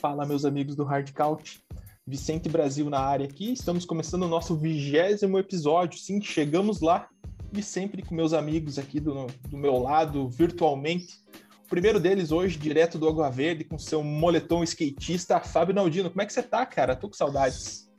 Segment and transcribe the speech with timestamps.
[0.00, 1.60] Fala, meus amigos do Hard Couch.
[2.06, 3.52] Vicente Brasil na área aqui.
[3.52, 5.98] Estamos começando o nosso vigésimo episódio.
[5.98, 7.06] Sim, chegamos lá.
[7.52, 11.18] E sempre com meus amigos aqui do, do meu lado, virtualmente.
[11.66, 16.08] O primeiro deles hoje, direto do Água Verde, com seu moletom skatista, Fábio Naldino.
[16.08, 16.96] Como é que você tá, cara?
[16.96, 17.90] Tô com saudades.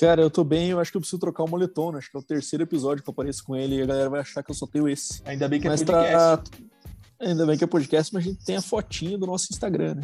[0.00, 1.98] Cara, eu tô bem, eu acho que eu preciso trocar o moletom, né?
[1.98, 4.20] Acho que é o terceiro episódio que eu apareço com ele e a galera vai
[4.20, 5.20] achar que eu só tenho esse.
[5.26, 6.50] Ainda bem que é Mas podcast.
[6.50, 6.58] tá...
[7.20, 10.02] Ainda bem que é podcast, mas a gente tem a fotinha do nosso Instagram, né?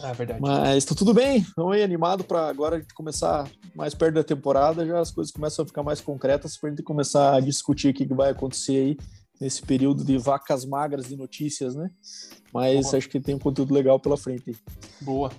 [0.00, 0.40] Ah, verdade.
[0.40, 4.24] Mas tá tudo bem, vamos aí animado para agora a gente começar mais perto da
[4.24, 7.94] temporada, já as coisas começam a ficar mais concretas pra gente começar a discutir o
[7.94, 8.96] que que vai acontecer aí
[9.40, 11.90] nesse período de vacas magras de notícias, né?
[12.52, 12.98] Mas Boa.
[12.98, 14.54] acho que tem um conteúdo legal pela frente.
[15.00, 15.32] Boa.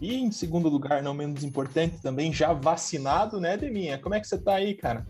[0.00, 3.98] E em segundo lugar, não menos importante, também já vacinado, né, Deminha?
[3.98, 5.06] Como é que você tá aí, cara?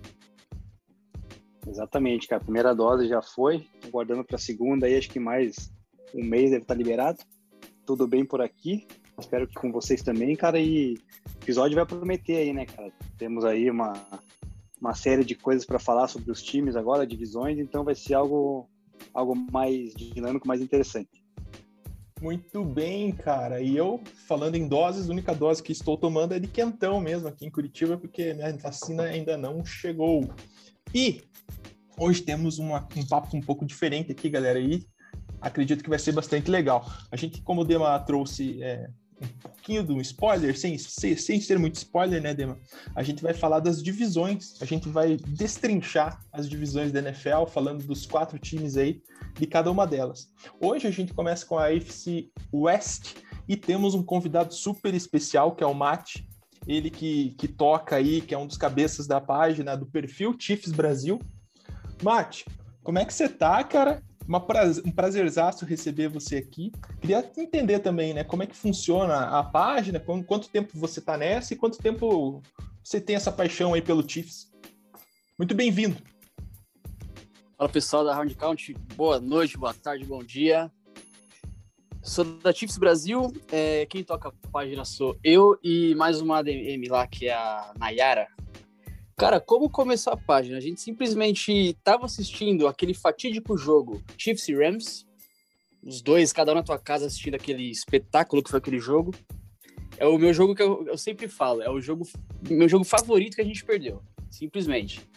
[1.67, 2.41] Exatamente, cara.
[2.41, 5.73] A primeira dose já foi, guardando para a segunda aí, acho que mais
[6.15, 7.19] um mês deve estar liberado.
[7.87, 8.87] Tudo bem por aqui.
[9.19, 10.59] Espero que com vocês também, cara.
[10.59, 12.93] E o episódio vai prometer aí, né, cara?
[13.17, 13.93] Temos aí uma,
[14.81, 18.69] uma série de coisas para falar sobre os times agora, divisões, então vai ser algo,
[19.15, 21.23] algo mais dinâmico, mais interessante.
[22.21, 23.61] Muito bem, cara.
[23.61, 27.29] E eu, falando em doses, a única dose que estou tomando é de quentão mesmo
[27.29, 30.29] aqui em Curitiba, porque né, a vacina ainda não chegou.
[30.95, 31.23] E
[31.99, 34.87] hoje temos uma- um papo um pouco diferente aqui, galera, e
[35.41, 36.91] acredito que vai ser bastante legal.
[37.11, 38.89] A gente, como o Dema trouxe é,
[39.21, 42.59] um pouquinho do spoiler, sem, sem, sem ser muito spoiler, né, Dema?
[42.95, 47.85] A gente vai falar das divisões, a gente vai destrinchar as divisões da NFL, falando
[47.85, 49.01] dos quatro times aí,
[49.39, 50.29] de cada uma delas.
[50.61, 53.15] Hoje a gente começa com a AFC West
[53.49, 56.27] e temos um convidado super especial, que é o Mate,
[56.67, 60.73] ele que, que toca aí, que é um dos cabeças da página do perfil Chiefs
[60.73, 61.19] Brasil.
[62.03, 62.45] Mate,
[62.83, 64.03] como é que você tá, cara?
[64.27, 66.73] Uma praz- um prazerzaço receber você aqui.
[67.01, 71.17] Queria entender também, né, como é que funciona a página, qu- quanto tempo você tá
[71.17, 72.43] nessa e quanto tempo
[72.83, 74.51] você tem essa paixão aí pelo Chiefs.
[75.39, 75.97] Muito bem-vindo.
[77.57, 80.71] Fala pessoal da Round Count, boa noite, boa tarde, bom dia.
[82.03, 86.89] Sou da Chiefs Brasil, é, quem toca a página sou eu e mais uma ADM
[86.91, 88.27] lá, que é a Nayara.
[89.23, 90.57] Cara, como começou a página?
[90.57, 95.07] A gente simplesmente estava assistindo aquele fatídico jogo Chiefs e Rams,
[95.81, 99.15] os dois, cada um na tua casa assistindo aquele espetáculo que foi aquele jogo.
[99.97, 102.05] É o meu jogo que eu, eu sempre falo, é o jogo,
[102.51, 105.09] meu jogo favorito que a gente perdeu, simplesmente.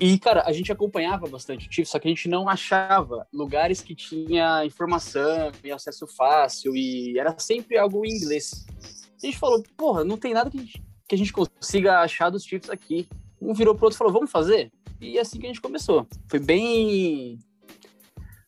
[0.00, 3.80] E, cara, a gente acompanhava bastante o Chiefs, só que a gente não achava lugares
[3.80, 8.66] que tinha informação e acesso fácil, e era sempre algo em inglês.
[9.22, 12.30] A gente falou, porra, não tem nada que a gente, que a gente consiga achar
[12.30, 13.08] dos Chiefs aqui.
[13.40, 14.70] Um virou pro outro e falou, vamos fazer?
[15.00, 16.06] E é assim que a gente começou.
[16.28, 17.38] Foi bem.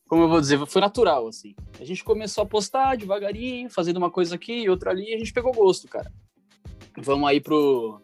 [0.06, 1.54] Como eu vou dizer, foi natural, assim.
[1.80, 5.18] A gente começou a postar devagarinho, fazendo uma coisa aqui e outra ali, e a
[5.18, 6.12] gente pegou gosto, cara.
[6.98, 8.02] Vamos aí pro,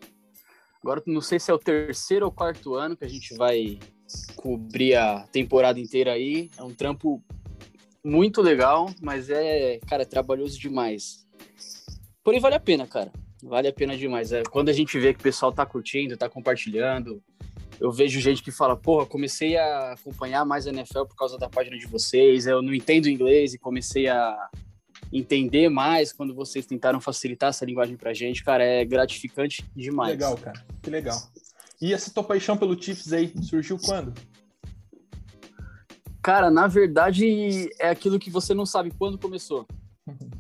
[0.87, 3.77] Agora não sei se é o terceiro ou quarto ano que a gente vai
[4.37, 6.49] cobrir a temporada inteira aí.
[6.57, 7.21] É um trampo
[8.05, 11.27] muito legal, mas é, cara, é trabalhoso demais.
[12.23, 13.11] Porém, vale a pena, cara.
[13.47, 14.33] Vale a pena demais.
[14.33, 17.23] É, quando a gente vê que o pessoal tá curtindo, tá compartilhando,
[17.81, 21.49] eu vejo gente que fala, porra, comecei a acompanhar mais a NFL por causa da
[21.49, 24.37] página de vocês, eu não entendo inglês e comecei a
[25.13, 30.11] entender mais quando vocês tentaram facilitar essa linguagem pra gente, cara, é gratificante Que demais.
[30.11, 30.67] legal, cara.
[30.83, 31.17] Que legal.
[31.81, 34.13] E essa tua paixão pelo Chiefs aí surgiu quando?
[36.21, 39.65] Cara, na verdade, é aquilo que você não sabe quando começou.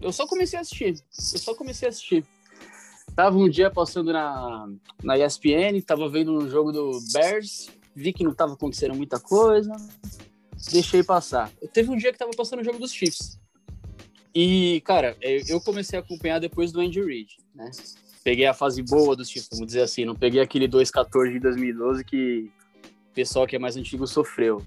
[0.00, 0.94] Eu só comecei a assistir.
[1.32, 2.24] Eu só comecei a assistir.
[3.16, 4.69] Tava um dia passando na,
[5.03, 9.75] na ESPN, tava vendo um jogo do Bears, vi que não tava acontecendo muita coisa,
[10.71, 11.50] deixei passar.
[11.72, 13.41] Teve um dia que tava passando o jogo dos Chiefs.
[14.34, 17.71] E, cara, eu eu comecei a acompanhar depois do Andy Reid, né?
[18.22, 20.04] Peguei a fase boa dos Chiefs, vamos dizer assim.
[20.04, 22.50] Não peguei aquele 2-14 de 2012 que
[22.84, 24.62] o pessoal que é mais antigo sofreu.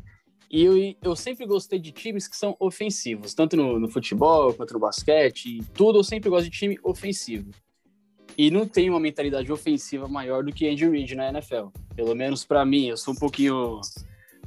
[0.50, 4.74] E eu, eu sempre gostei de times que são ofensivos, tanto no, no futebol quanto
[4.74, 7.52] no basquete, tudo eu sempre gosto de time ofensivo.
[8.40, 11.68] E não tem uma mentalidade ofensiva maior do que Andy Reid na NFL.
[11.94, 13.82] Pelo menos para mim, eu sou um pouquinho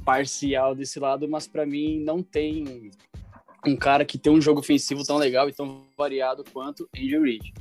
[0.03, 2.89] parcial desse lado, mas para mim não tem
[3.63, 7.53] um cara que tem um jogo ofensivo tão legal e tão variado quanto Andy Reid.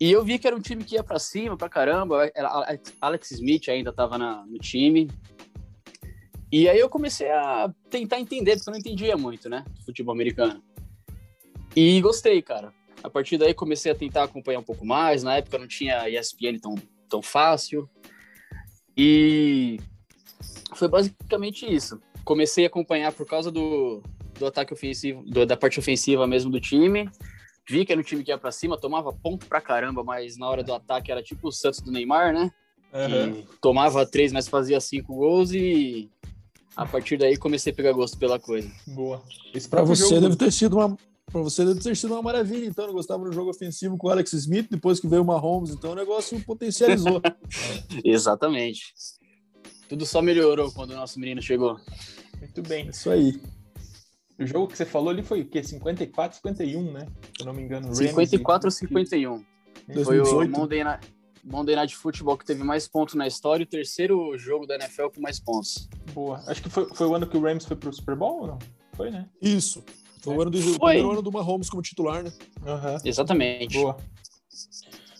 [0.00, 2.32] E eu vi que era um time que ia para cima, pra caramba.
[2.98, 5.10] Alex- Smith ainda tava na, no time.
[6.50, 9.62] E aí eu comecei a tentar entender, porque eu não entendia muito, né?
[9.84, 10.62] Futebol americano.
[11.76, 12.72] E gostei, cara.
[13.02, 15.22] A partir daí comecei a tentar acompanhar um pouco mais.
[15.22, 16.74] Na época não tinha ESPN tão,
[17.08, 17.88] tão fácil.
[18.96, 19.78] E
[20.74, 22.00] foi basicamente isso.
[22.24, 24.02] Comecei a acompanhar por causa do,
[24.38, 27.08] do ataque ofensivo, do- da parte ofensiva mesmo do time.
[27.70, 30.48] vi que era um time que ia pra cima, tomava ponto pra caramba, mas na
[30.48, 32.50] hora do ataque era tipo o Santos do Neymar, né?
[32.90, 36.08] Que tomava três, mas fazia cinco gols e
[36.74, 38.70] a partir daí comecei a pegar gosto pela coisa.
[38.86, 39.22] Boa.
[39.54, 40.96] Esse Pra você jogo- deve ter sido uma.
[41.30, 42.86] Pra você deve ter sido uma maravilha, então.
[42.86, 45.92] Não gostava do jogo ofensivo com o Alex Smith, depois que veio o Mahomes, então
[45.92, 47.20] o negócio potencializou.
[48.04, 48.94] Exatamente.
[49.88, 51.78] Tudo só melhorou quando o nosso menino chegou.
[52.38, 52.86] Muito bem.
[52.86, 53.40] É Isso aí.
[54.38, 55.62] O jogo que você falou ali foi o quê?
[55.62, 57.00] 54, 51, né?
[57.36, 57.86] Se eu não me engano.
[57.88, 59.38] Rams 54 a e- 51.
[59.38, 60.54] Foi 2018.
[60.54, 61.08] o Monday Night,
[61.44, 65.08] Monday Night Football que teve mais pontos na história e o terceiro jogo da NFL
[65.14, 65.88] com mais pontos.
[66.14, 66.42] Boa.
[66.46, 68.58] Acho que foi, foi o ano que o Rams foi pro Super Bowl ou não?
[68.92, 69.28] Foi, né?
[69.40, 69.82] Isso.
[70.22, 70.78] Foi o ano do, Foi.
[70.78, 72.32] primeiro ano do Mahomes como titular, né?
[72.66, 72.96] Aham.
[73.04, 73.78] Exatamente.
[73.78, 73.96] Boa.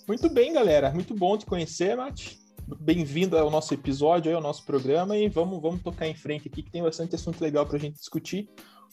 [0.07, 0.91] Muito bem, galera.
[0.91, 2.39] Muito bom te conhecer, Mate.
[2.81, 6.63] Bem-vindo ao nosso episódio, aí, ao nosso programa, e vamos, vamos tocar em frente aqui,
[6.63, 8.49] que tem bastante assunto legal pra gente discutir.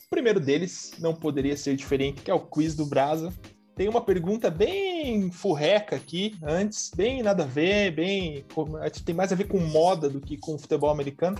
[0.06, 3.34] O primeiro deles não poderia ser diferente, que é o quiz do Brasa.
[3.76, 8.46] Tem uma pergunta bem furreca aqui, antes, bem nada a ver, bem.
[9.04, 11.38] Tem mais a ver com moda do que com futebol americano.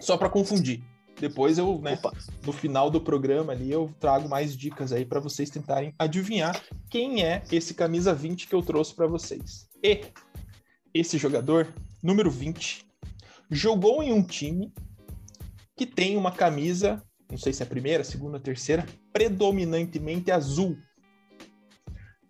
[0.00, 0.82] Só pra confundir.
[1.20, 2.12] Depois eu, né, Opa.
[2.46, 7.24] no final do programa ali, eu trago mais dicas aí pra vocês tentarem adivinhar quem
[7.24, 9.68] é esse camisa 20 que eu trouxe pra vocês.
[9.82, 10.02] E
[10.94, 11.66] esse jogador,
[12.02, 12.86] número 20,
[13.50, 14.72] jogou em um time
[15.76, 20.76] que tem uma camisa, não sei se é a primeira, segunda, terceira, predominantemente azul.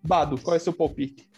[0.02, 1.28] Bado, qual é seu palpite?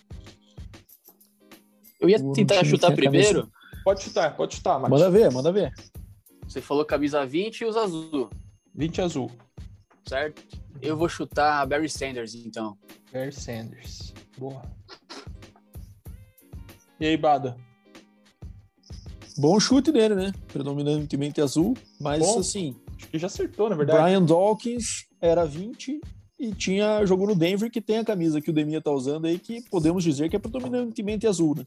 [2.01, 3.51] Eu ia tentar chutar camisa- primeiro.
[3.85, 4.79] Pode chutar, pode chutar.
[4.79, 5.73] Manda ver, manda ver.
[6.51, 8.29] Você falou camisa 20 e os azul,
[8.75, 9.31] 20 azul.
[10.05, 10.43] certo?
[10.83, 12.77] Eu vou chutar Barry Sanders, então.
[13.13, 14.13] Barry Sanders.
[14.37, 14.61] Boa.
[16.99, 17.57] E aí, Bada?
[19.39, 20.33] Bom chute dele, né?
[20.53, 22.41] Predominantemente azul, mas Bom.
[22.41, 24.03] assim, Acho que já acertou, na verdade.
[24.03, 26.01] Brian Dawkins era 20
[26.37, 29.39] e tinha jogou no Denver que tem a camisa que o Demia tá usando aí
[29.39, 31.65] que podemos dizer que é predominantemente azul, né?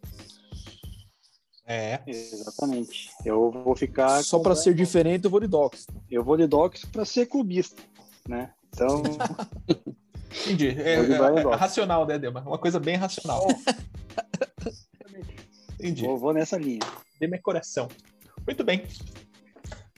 [1.65, 2.01] É.
[2.05, 3.09] Exatamente.
[3.25, 4.21] Eu vou ficar.
[4.23, 5.85] Só para ser diferente eu vou de Dawkins.
[6.11, 7.81] Eu vou de Docs para ser clubista,
[8.27, 8.51] né?
[8.73, 9.01] Então,
[10.45, 10.69] Entendi.
[10.69, 12.41] É, é- é racional, né, Dema?
[12.41, 13.47] Uma coisa bem racional.
[15.79, 16.05] Entendi.
[16.05, 16.79] vou, vou nessa linha.
[17.19, 17.87] de meu coração.
[18.45, 18.83] Muito bem.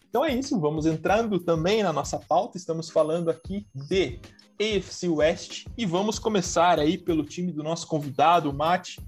[0.09, 2.57] Então é isso, vamos entrando também na nossa pauta.
[2.57, 4.19] Estamos falando aqui de
[4.59, 9.01] AFC West e vamos começar aí pelo time do nosso convidado, o Mate.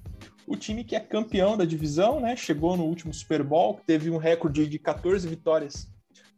[0.47, 2.33] O time que é campeão da divisão, né?
[2.37, 5.91] Chegou no último Super Bowl, teve um recorde de 14 vitórias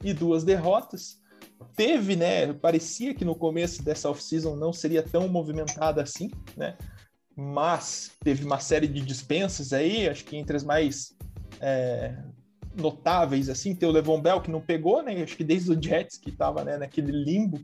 [0.03, 1.21] e duas derrotas.
[1.75, 2.51] Teve, né?
[2.51, 6.75] Parecia que no começo dessa off-season não seria tão movimentada assim, né?
[7.35, 11.15] Mas teve uma série de dispensas aí, acho que entre as mais
[11.61, 12.17] é,
[12.75, 15.21] notáveis, assim, tem o Levon Bell que não pegou, né?
[15.21, 17.61] Acho que desde o Jets que estava né, naquele limbo.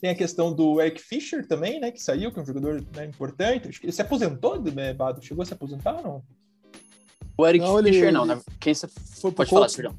[0.00, 1.90] Tem a questão do Eric Fischer também, né?
[1.90, 3.68] Que saiu, que é um jogador né, importante.
[3.68, 5.22] Acho que ele se aposentou, né, Bado?
[5.22, 6.22] Chegou a se aposentar ou não?
[7.36, 8.40] O Eric Não, ele- Fischer não, né?
[8.58, 9.94] Quem você Foi pode falar, perdão.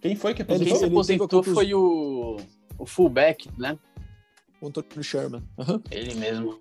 [0.00, 1.04] Quem foi que Ele Quem aposentou?
[1.04, 2.36] se aposentou foi o,
[2.78, 3.76] o fullback, né?
[4.60, 5.42] O Anthony Sherman.
[5.58, 5.82] Aham.
[5.90, 6.60] Ele mesmo.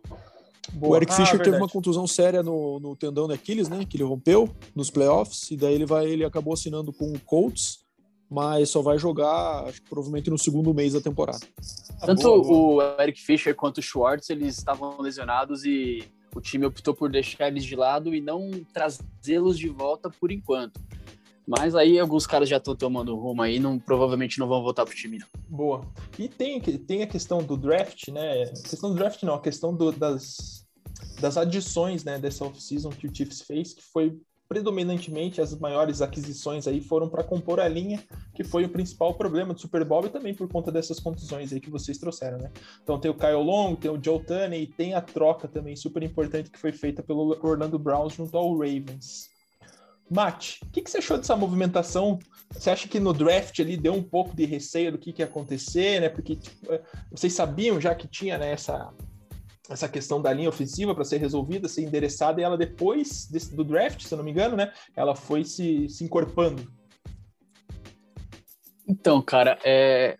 [0.73, 0.93] Boa.
[0.93, 3.85] O Eric Ah, Fischer teve uma contusão séria no, no tendão da Aquiles, né?
[3.85, 7.84] Que ele rompeu nos playoffs, e daí ele vai, ele acabou assinando com o Colts,
[8.29, 11.39] mas só vai jogar, acho que provavelmente no segundo mês da temporada.
[12.01, 12.95] Ah, Tanto boa, boa.
[12.97, 16.03] o Eric Fischer quanto o Schwartz, eles estavam lesionados e
[16.35, 20.79] o time optou por deixar eles de lado e não trazê-los de volta por enquanto.
[21.47, 24.95] Mas aí alguns caras já estão tomando rumo aí, não, provavelmente não vão voltar pro
[24.95, 25.27] time, não.
[25.47, 25.81] Boa.
[26.17, 28.43] E tem, tem a questão do draft, né?
[28.45, 30.65] A questão do draft não, a questão do- das,
[31.21, 36.67] das adições né, dessa off-season que o Chiefs fez, que foi predominantemente as maiores aquisições
[36.67, 40.09] aí foram para compor a linha, que foi o principal problema do Super Bowl e
[40.09, 42.51] também por conta dessas contusões aí que vocês trouxeram, né?
[42.83, 46.03] Então tem o Kyle Long, tem o Joe Tunney e tem a troca também super
[46.03, 49.33] importante que foi feita pelo Orlando Browns junto ao Ravens.
[50.09, 52.19] Mate, o que, que você achou dessa movimentação?
[52.51, 55.25] Você acha que no draft ali deu um pouco de receio do que, que ia
[55.25, 56.09] acontecer, né?
[56.09, 58.93] Porque tipo, eh, vocês sabiam já que tinha né, essa,
[59.69, 63.63] essa questão da linha ofensiva para ser resolvida, ser endereçada, e ela depois desse- do
[63.63, 64.71] draft, se eu não me engano, né?
[64.95, 66.71] Ela foi se, se encorpando.
[68.87, 70.17] Então, cara, é...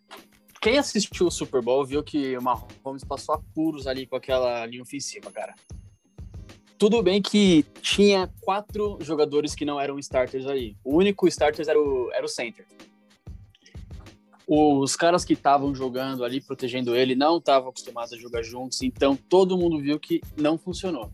[0.62, 4.82] quem assistiu o Super Bowl viu que o Mahomes passou apuros ali com aquela linha
[4.82, 5.54] ofensiva, cara.
[6.78, 10.76] Tudo bem que tinha quatro jogadores que não eram starters aí.
[10.84, 12.66] O único starters era o, era o center.
[14.48, 19.16] Os caras que estavam jogando ali, protegendo ele, não estavam acostumados a jogar juntos, então
[19.16, 21.12] todo mundo viu que não funcionou.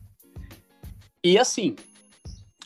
[1.24, 1.76] E assim,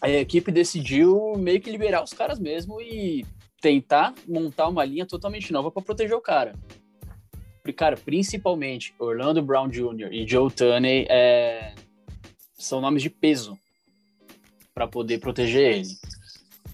[0.02, 3.26] a equipe decidiu meio que liberar os caras mesmo e
[3.62, 6.54] tentar montar uma linha totalmente nova para proteger o cara.
[7.76, 10.12] cara, principalmente Orlando Brown Jr.
[10.12, 11.74] e Joe Tunney é,
[12.54, 13.58] são nomes de peso
[14.74, 15.88] para poder proteger ele.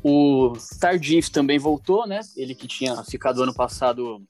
[0.04, 2.22] O Tardif também voltou, né?
[2.36, 4.26] Ele que tinha ficado ano passado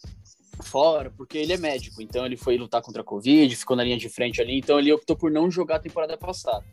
[0.61, 3.97] fora, porque ele é médico, então ele foi lutar contra a Covid, ficou na linha
[3.97, 6.63] de frente ali, então ele optou por não jogar a temporada passada.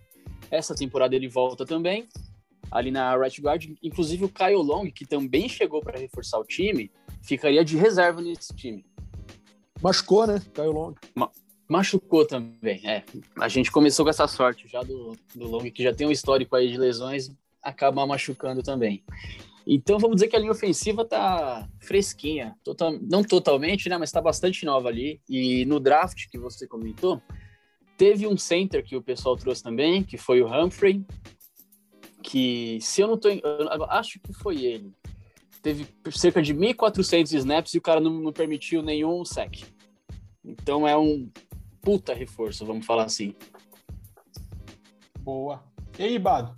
[0.51, 2.07] Essa temporada ele volta também,
[2.71, 6.91] ali na right guard, inclusive o Kyle Long, que também chegou para reforçar o time,
[7.23, 8.85] ficaria de reserva nesse time.
[9.81, 10.43] Machucou, né?
[10.55, 10.95] Kyle Long.
[11.15, 11.31] Ma
[11.69, 13.05] machucou também, é.
[13.39, 16.57] A gente começou com essa sorte já do, do Long, que já tem um histórico
[16.57, 17.31] aí de lesões,
[17.63, 19.05] acaba machucando também.
[19.71, 24.21] Então vamos dizer que a linha ofensiva tá fresquinha, total, não totalmente, né, mas tá
[24.21, 25.21] bastante nova ali.
[25.29, 27.21] E no draft que você comentou,
[27.99, 31.05] teve um center que o pessoal trouxe também, que foi o Humphrey,
[32.23, 34.93] que se eu não tô, eu acho que foi ele.
[35.63, 39.65] Teve cerca de 1.400 snaps e o cara não, não permitiu nenhum sec.
[40.43, 41.31] Então é um
[41.83, 43.35] puta reforço, vamos falar assim.
[45.21, 45.63] Boa.
[45.99, 46.55] E aí, Bado?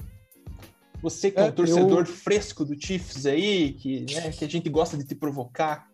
[1.02, 2.06] Você que é, é um torcedor eu...
[2.06, 5.86] fresco do Chiefs aí, que, né, que a gente gosta de te provocar,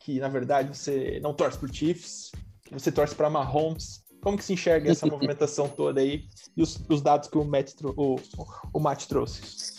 [0.00, 2.30] que na verdade você não torce pro Chiefs,
[2.70, 4.02] você torce para Mahomes.
[4.20, 6.24] Como que se enxerga essa movimentação toda aí
[6.56, 8.16] e os, os dados que o Matt, o,
[8.72, 9.74] o Matt trouxe?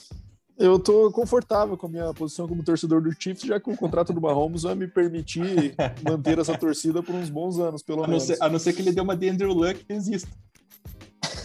[0.57, 4.13] Eu tô confortável com a minha posição como torcedor do Chiefs, já que o contrato
[4.13, 5.75] do Mahomes vai me permitir
[6.07, 8.23] manter essa torcida por uns bons anos, pelo a menos.
[8.23, 10.29] Ser, a não ser que ele dê uma de Andrew Luck que exista.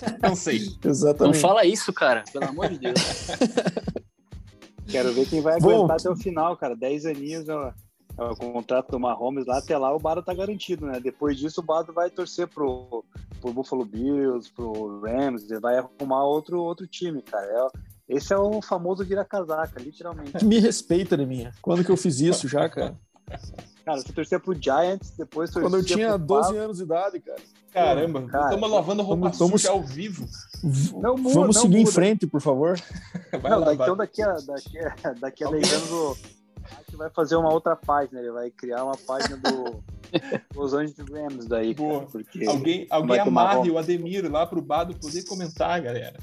[0.23, 0.61] Não sei.
[0.85, 1.35] Exatamente.
[1.35, 3.01] Não fala isso, cara, pelo amor de Deus.
[4.89, 6.75] Quero ver quem vai aguentar Bom, até o final, cara.
[6.75, 7.73] 10 aninhos ó,
[8.19, 11.01] o contrato do Mahomes lá, até lá o Bado tá garantido, né?
[11.01, 13.05] Depois disso o Bado vai torcer pro,
[13.41, 17.47] pro Buffalo Bills, pro Rams, vai arrumar outro, outro time, cara.
[17.47, 20.33] É, esse é o famoso vira-casaca, literalmente.
[20.45, 21.53] Me respeita, minha.
[21.63, 22.99] Quando que eu fiz isso já, cara?
[23.91, 27.41] Cara, você torcia pro Giants, depois torcia Quando eu tinha 12 anos de idade, cara.
[27.73, 30.27] Caramba, estamos lavando roupa vamos, suja ao vivo.
[31.01, 31.91] Não muda, vamos não seguir muda.
[31.91, 32.81] em frente, por favor.
[33.41, 36.17] Vai não, lá, então daqui a, daqui a, daqui a 10 anos o
[36.91, 39.83] gente vai fazer uma outra página, ele vai criar uma página do
[40.55, 41.75] Los Angeles Rams daí.
[41.75, 42.01] Boa.
[42.01, 46.19] Cara, porque alguém alguém amarre o Ademir lá pro Bado poder comentar, galera.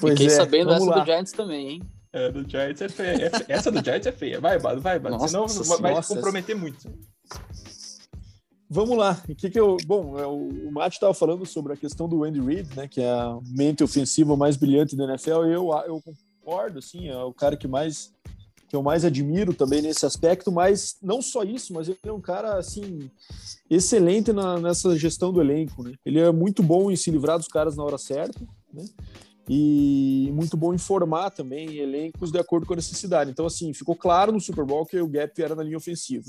[0.00, 0.98] Pois Fiquei é, sabendo essa lá.
[0.98, 1.82] do Giants também, hein?
[2.12, 3.30] É, do Giants é feia.
[3.48, 4.40] É essa do Giants é feia.
[4.40, 5.16] Vai, Bado, vai, Bado.
[5.16, 6.90] Nossa, Senão nossa, vai te comprometer muito.
[8.68, 9.22] Vamos lá.
[9.28, 9.76] O que, que eu.
[9.86, 12.88] Bom, é, o, o Matt estava falando sobre a questão do Andy Reid, né?
[12.88, 15.44] Que é a mente ofensiva mais brilhante da NFL.
[15.46, 18.12] E eu, eu concordo, assim, é o cara que mais
[18.68, 22.20] que eu mais admiro também nesse aspecto, mas não só isso, mas ele é um
[22.20, 23.08] cara assim
[23.70, 25.92] excelente na, nessa gestão do elenco, né?
[26.04, 28.40] Ele é muito bom em se livrar dos caras na hora certa,
[28.72, 28.84] né?
[29.48, 33.30] E muito bom informar também elencos de acordo com a necessidade.
[33.30, 36.24] Então, assim, ficou claro no Super Bowl que o gap era na linha ofensiva.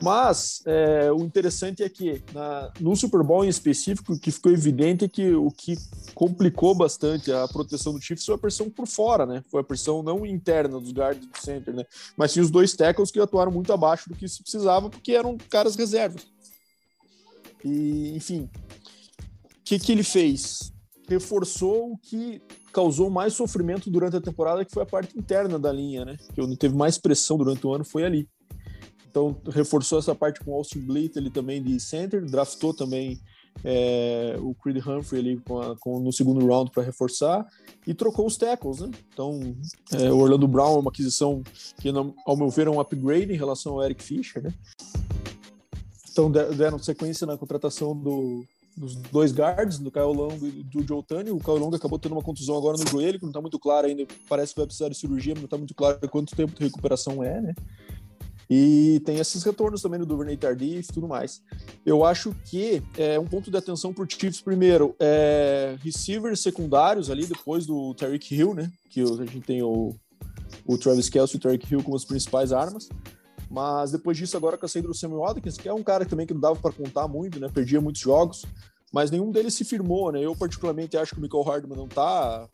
[0.00, 4.52] Mas é, o interessante é que na, no Super Bowl em específico, o que ficou
[4.52, 5.76] evidente é que o que
[6.14, 9.42] complicou bastante a proteção do Chiefs foi a pressão por fora, né?
[9.50, 11.84] Foi a pressão não interna dos guards do center, né?
[12.16, 15.36] Mas sim os dois tackles que atuaram muito abaixo do que se precisava, porque eram
[15.50, 16.26] caras reservas.
[17.64, 18.48] E, enfim,
[19.44, 20.72] o que, que ele fez?
[21.08, 22.40] Reforçou o que
[22.72, 26.16] causou mais sofrimento durante a temporada, que foi a parte interna da linha, né?
[26.34, 28.28] Que onde teve mais pressão durante o ano foi ali.
[29.10, 33.18] Então, reforçou essa parte com o Austin Blitt, ele também de center, draftou também
[33.64, 37.46] é, o Creed Humphrey ali com a, com, no segundo round para reforçar
[37.86, 38.90] e trocou os tackles, né?
[39.12, 39.56] Então,
[39.92, 41.42] é, o Orlando Brown é uma aquisição
[41.80, 41.88] que,
[42.26, 44.54] ao meu ver, é um upgrade em relação ao Eric Fischer, né?
[46.12, 48.44] Então, deram sequência na contratação do,
[48.78, 51.30] dos dois guards, do Kyle Long e do Joe Tani.
[51.30, 53.86] O Kyle Long acabou tendo uma contusão agora no joelho, que não está muito claro
[53.86, 54.06] ainda.
[54.28, 57.22] Parece que vai precisar de cirurgia, mas não está muito claro quanto tempo de recuperação
[57.22, 57.54] é, né?
[58.50, 61.42] E tem esses retornos também do Duvernay Tardif e tudo mais.
[61.84, 67.26] Eu acho que é um ponto de atenção para Chiefs, primeiro, é receivers secundários ali,
[67.26, 68.72] depois do Tarek Hill, né?
[68.88, 69.94] Que a gente tem o,
[70.66, 72.88] o Travis Kelce e o Tarek Hill como as principais armas.
[73.50, 76.26] Mas depois disso, agora com a saída do Samuel Watkins, que é um cara também
[76.26, 77.48] que não dava para contar muito, né?
[77.52, 78.44] Perdia muitos jogos,
[78.92, 80.20] mas nenhum deles se firmou, né?
[80.20, 82.48] Eu, particularmente, acho que o Michael Hardman não tá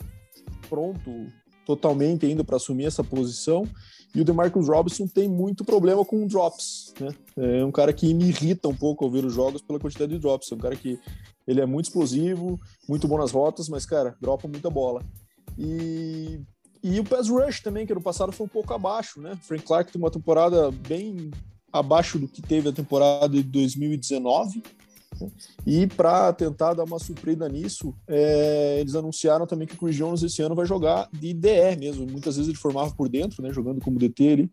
[0.69, 1.27] pronto
[1.67, 3.67] totalmente ainda para assumir essa posição.
[4.15, 7.15] E o DeMarcus Robinson tem muito problema com drops, né?
[7.37, 10.19] É um cara que me irrita um pouco ao ver os jogos pela quantidade de
[10.19, 10.53] drops.
[10.53, 10.99] É um cara que
[11.47, 15.03] ele é muito explosivo, muito bom nas rotas, mas, cara, dropa muita bola.
[15.59, 16.41] E
[16.85, 19.39] e o pass rush também, que no passado foi um pouco abaixo, né?
[19.41, 21.31] Frank Clark tem uma temporada bem
[21.73, 24.63] abaixo do que teve a temporada de 2019.
[25.67, 30.23] E para tentar dar uma surpresa nisso, é, eles anunciaram também que o Chris Jones
[30.23, 32.07] esse ano vai jogar de DE mesmo.
[32.07, 34.51] Muitas vezes ele formava por dentro, né, jogando como DT ali.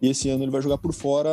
[0.00, 1.30] E esse ano ele vai jogar por fora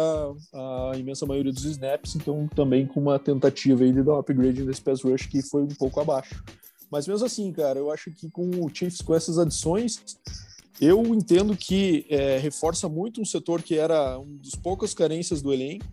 [0.53, 4.63] a imensa maioria dos snaps, então também com uma tentativa aí de dar um upgrade
[4.63, 6.43] nesse pass rush que foi um pouco abaixo.
[6.91, 10.03] Mas mesmo assim, cara, eu acho que com o Chiefs, com essas adições,
[10.81, 15.51] eu entendo que é, reforça muito um setor que era um dos poucas carências do
[15.51, 15.85] elenco.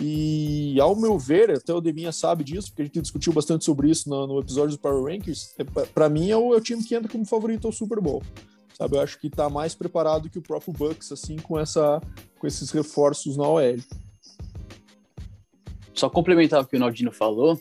[0.00, 3.90] E, ao meu ver, até o Devinha sabe disso, porque a gente discutiu bastante sobre
[3.90, 5.54] isso no, no episódio do Power Rankings.
[5.58, 8.22] É, para mim, é o, é o time que entra como favorito ao Super Bowl
[8.80, 8.96] sabe?
[8.96, 12.00] Eu acho que está mais preparado que o próprio Bucks, assim, com, essa,
[12.38, 13.76] com esses reforços na OL.
[15.92, 17.60] Só complementar o que o Naldino falou,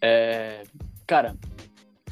[0.00, 0.62] é...
[1.06, 1.36] cara,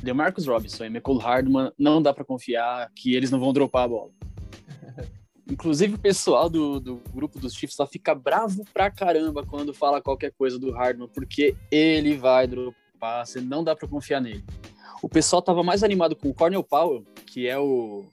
[0.03, 3.89] DeMarcus Robinson e Michael Hardman não dá para confiar que eles não vão dropar a
[3.89, 4.11] bola.
[5.51, 10.01] Inclusive o pessoal do, do grupo dos Chiefs só fica bravo pra caramba quando fala
[10.01, 14.45] qualquer coisa do Hardman, porque ele vai dropar, você não dá para confiar nele.
[15.03, 18.05] O pessoal tava mais animado com o Cornel Powell, que é o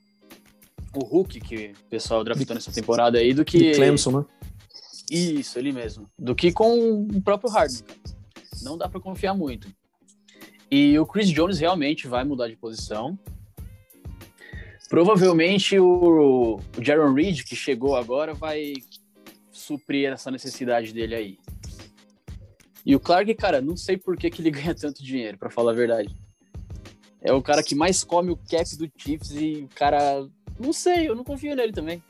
[0.93, 3.57] o Hulk que o pessoal draftou nessa temporada aí do que.
[3.57, 4.25] De Clemson, né?
[5.09, 6.09] Isso, ele mesmo.
[6.17, 7.83] Do que com o próprio Harden.
[8.61, 9.67] Não dá para confiar muito.
[10.69, 13.17] E o Chris Jones realmente vai mudar de posição.
[14.89, 18.73] Provavelmente o, o Jaron Reed, que chegou agora, vai
[19.51, 21.37] suprir essa necessidade dele aí.
[22.83, 25.73] E o Clark, cara, não sei por que, que ele ganha tanto dinheiro, para falar
[25.73, 26.15] a verdade.
[27.21, 30.27] É o cara que mais come o cap do Chiefs e o cara
[30.59, 32.01] não sei, eu não confio nele também.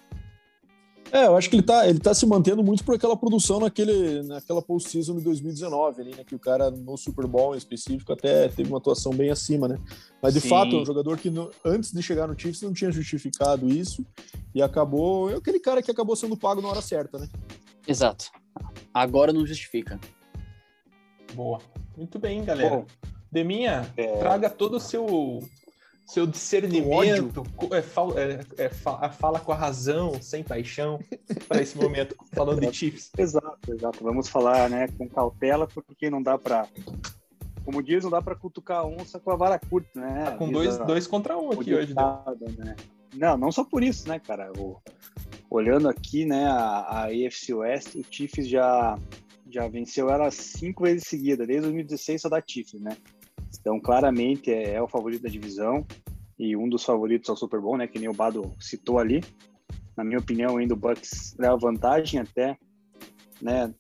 [1.12, 4.22] É, eu acho que ele tá, ele tá se mantendo muito por aquela produção naquele,
[4.24, 6.24] naquela postseason de 2019 ali, né?
[6.24, 9.80] Que o cara no Super Bowl em específico até teve uma atuação bem acima, né?
[10.22, 10.50] Mas de Sim.
[10.50, 14.06] fato, é um jogador que no, antes de chegar no Chiefs não tinha justificado isso
[14.54, 15.32] e acabou.
[15.32, 17.28] É aquele cara que acabou sendo pago na hora certa, né?
[17.88, 18.26] Exato.
[18.94, 20.00] Agora não justifica.
[21.34, 21.60] Boa.
[21.98, 22.70] Muito bem, galera.
[22.70, 22.86] Bom,
[23.32, 24.18] Deminha, é...
[24.18, 25.40] traga todo o seu
[26.10, 31.00] seu discernimento, é, fala, é, é, fala com a razão, sem paixão,
[31.48, 33.12] para esse momento, falando de Chiefs.
[33.16, 34.04] Exato, exato.
[34.04, 36.68] Vamos falar né, com cautela, porque não dá para.
[37.64, 40.26] Como diz, não dá para cutucar a onça com a vara curta, né?
[40.26, 41.94] Tá com dois, dois contra um aqui hoje.
[41.94, 42.76] Né?
[43.14, 44.52] Não, não só por isso, né, cara?
[44.58, 44.82] O,
[45.48, 48.98] olhando aqui, né, a, a AFC West, o Chiefs já,
[49.48, 52.98] já venceu ela cinco vezes seguida, desde 2016 só da Chiefs, né?
[53.60, 55.86] Então, claramente é, é, o favorito da divisão
[56.38, 57.88] e um dos favoritos ao Super Bowl, né?
[57.88, 59.24] Que nem o Bado citou ali.
[59.96, 62.58] Na minha opinião, ainda o Bucks leva vantagem até,
[63.42, 63.74] né?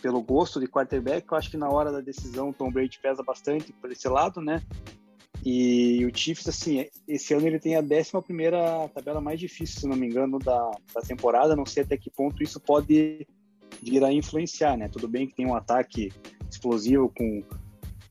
[0.00, 3.22] Pelo gosto de quarterback, eu acho que na hora da decisão o Tom Brady pesa
[3.22, 4.62] bastante por esse lado, né?
[5.44, 9.86] E o Chiefs, assim, esse ano ele tem a 11 primeira tabela mais difícil, se
[9.86, 11.56] não me engano, da, da temporada.
[11.56, 13.26] Não sei até que ponto isso pode
[13.82, 14.88] vir a influenciar, né?
[14.88, 16.12] Tudo bem que tem um ataque
[16.48, 17.42] explosivo com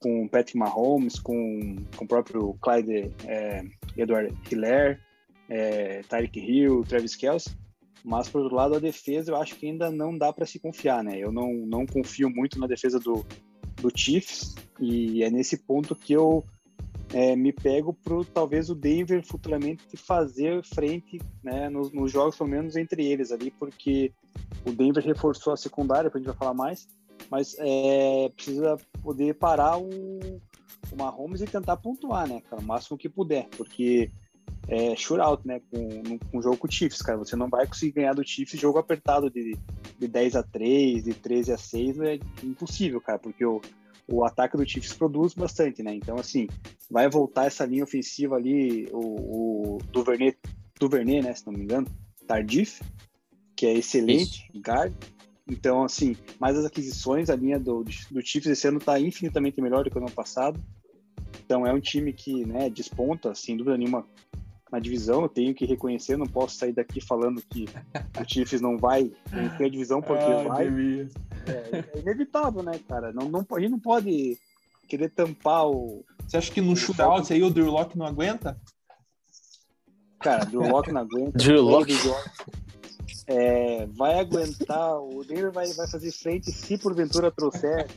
[0.01, 3.63] com Patrick Mahomes, com, com o próprio Clyde é,
[3.95, 4.99] Edward Hiller,
[5.47, 7.55] é, Tyreek Hill, Travis Kelce,
[8.03, 11.03] mas por outro lado a defesa eu acho que ainda não dá para se confiar,
[11.03, 11.19] né?
[11.19, 13.25] Eu não, não confio muito na defesa do,
[13.79, 16.43] do Chiefs e é nesse ponto que eu
[17.13, 22.49] é, me pego para talvez o Denver futuramente fazer frente né, nos, nos, jogos, pelo
[22.49, 24.11] menos entre eles ali, porque
[24.65, 26.87] o Denver reforçou a secundária, para a gente vai falar mais,
[27.29, 30.19] mas é, precisa poder parar o,
[30.91, 34.11] o Mahomes e tentar pontuar, né, cara, o máximo que puder, porque
[34.67, 37.93] é shootout, né, com, com o jogo com o Chiefs, cara, você não vai conseguir
[37.93, 39.57] ganhar do Chiefs jogo apertado de,
[39.97, 43.61] de 10 a 3, de 13 a 6, é impossível, cara, porque o,
[44.07, 46.47] o ataque do Chiefs produz bastante, né, então, assim,
[46.89, 50.35] vai voltar essa linha ofensiva ali, o, o Duvernay,
[50.79, 51.87] Duvernay, né, se não me engano,
[52.27, 52.81] Tardif,
[53.55, 54.61] que é excelente, Isso.
[54.61, 54.93] guard,
[55.51, 59.83] então, assim, mais as aquisições, a linha do, do Chiefs esse ano está infinitamente melhor
[59.83, 60.57] do que o ano passado.
[61.43, 64.07] Então, é um time que né, desponta, sem dúvida nenhuma,
[64.71, 65.23] na divisão.
[65.23, 67.65] Eu tenho que reconhecer, não posso sair daqui falando que
[68.17, 70.67] o Chiefs não vai vencer a divisão, porque ah, vai.
[71.45, 73.11] É, é, inevitável, né, cara?
[73.11, 74.37] Não, não, a gente não pode
[74.87, 76.05] querer tampar o.
[76.25, 78.57] Você acha que no shootout aí o Drew Locke não aguenta?
[80.17, 81.37] Cara, Drew Locke não aguenta.
[81.37, 81.93] Drew Locke
[83.27, 87.87] é, vai aguentar, o Denver vai, vai fazer frente se porventura trouxer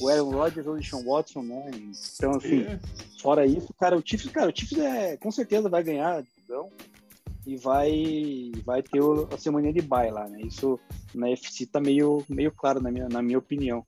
[0.00, 1.70] o Aaron Rodgers ou o Sean Watson, né?
[2.16, 2.78] Então, assim, é.
[3.20, 6.70] fora isso, cara, o Chiefs, cara, o Chiefs é, com certeza vai ganhar a divisão
[7.46, 9.00] e vai, vai ter
[9.32, 10.40] a semana de bye lá, né?
[10.42, 10.78] Isso
[11.14, 13.84] na FC tá meio, meio claro na minha, na minha opinião.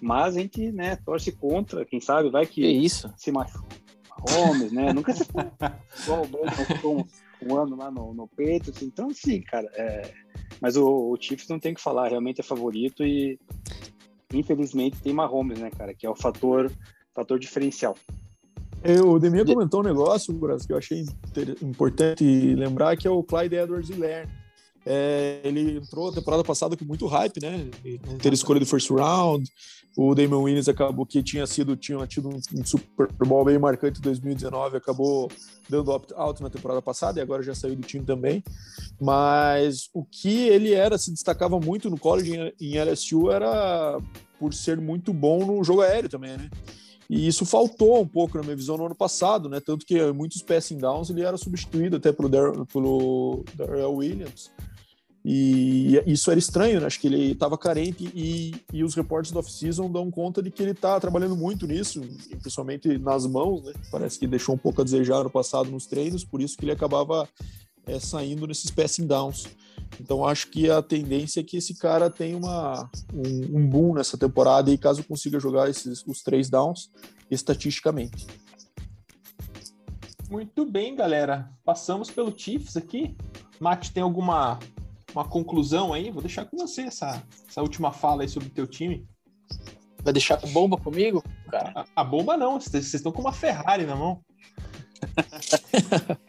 [0.00, 3.12] Mas a gente, né, torce contra, quem sabe, vai que, que isso?
[3.16, 3.76] se machuca.
[4.30, 4.92] Holmes, né?
[4.92, 5.24] Nunca se
[6.02, 7.06] igual o ficou
[7.42, 8.70] um ano lá no, no peito.
[8.70, 8.86] Assim.
[8.86, 9.68] Então, sim, cara.
[9.74, 10.12] É...
[10.60, 13.38] Mas o, o Chiefs não tem que falar, realmente é favorito e
[14.32, 15.94] infelizmente, tem Mahomes, né, cara?
[15.94, 16.70] Que é o fator,
[17.14, 17.96] fator diferencial.
[19.04, 21.04] O Demir comentou um negócio, Brasil, que eu achei
[21.60, 24.28] importante lembrar, que é o Clyde Edwards-Helaire.
[24.88, 27.68] É, ele entrou a temporada passada com muito hype, né?
[28.22, 29.50] Ter escolha do first round.
[29.96, 34.02] O Damon Williams acabou que tinha sido tinha tido um, Super Bowl bem marcante em
[34.02, 35.28] 2019, acabou
[35.68, 38.44] dando opt-out na temporada passada e agora já saiu do time também.
[39.00, 43.98] Mas o que ele era, se destacava muito no college em, em LSU era
[44.38, 46.48] por ser muito bom no jogo aéreo também, né?
[47.08, 49.60] E isso faltou um pouco na minha visão no ano passado, né?
[49.60, 54.50] Tanto que muitos passing downs ele era substituído até pelo, Dar pelo Darrell Williams.
[55.28, 56.86] E isso era estranho, né?
[56.86, 60.62] Acho que ele estava carente e, e os reportes do off-season dão conta de que
[60.62, 62.00] ele está trabalhando muito nisso,
[62.40, 63.72] principalmente nas mãos, né?
[63.90, 66.70] Parece que deixou um pouco a desejar no passado nos treinos, por isso que ele
[66.70, 67.28] acabava
[67.86, 69.48] é, saindo nesses passing downs.
[70.00, 74.16] Então acho que a tendência é que esse cara tenha uma, um, um boom nessa
[74.16, 76.88] temporada e caso consiga jogar esses, os três downs
[77.28, 78.28] estatisticamente.
[80.30, 81.50] Muito bem, galera.
[81.64, 83.16] Passamos pelo Chiefs aqui.
[83.58, 84.60] Mate, tem alguma
[85.16, 86.10] uma conclusão aí?
[86.10, 89.06] Vou deixar com você essa, essa última fala aí sobre o teu time.
[90.02, 91.24] Vai deixar com bomba comigo?
[91.50, 91.72] Cara?
[91.74, 94.20] A, a bomba não, vocês estão com uma Ferrari na mão.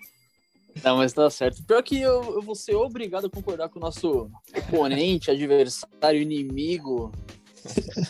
[0.83, 1.63] Não, mas tá certo.
[1.63, 7.11] Pior que eu, eu vou ser obrigado a concordar com o nosso oponente, adversário, inimigo.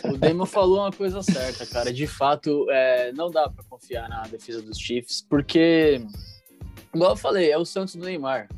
[0.04, 1.94] O Damon falou uma coisa certa, cara.
[1.94, 6.02] De fato, é, não dá para confiar na defesa dos Chiefs, porque,
[6.94, 8.50] igual eu falei, é o Santos do Neymar.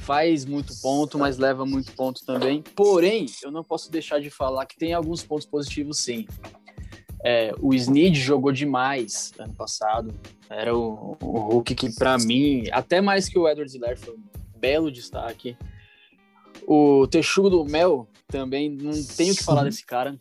[0.00, 2.62] Faz muito ponto, mas leva muito ponto também.
[2.74, 6.26] Porém, eu não posso deixar de falar que tem alguns pontos positivos, sim.
[7.22, 10.14] É, o Snead jogou demais ano passado.
[10.48, 14.22] Era o, o Hulk que, para mim, até mais que o Edward Ziller, foi um
[14.56, 15.56] belo destaque.
[16.66, 20.16] O Texugo do Mel também, não tenho o que falar desse cara.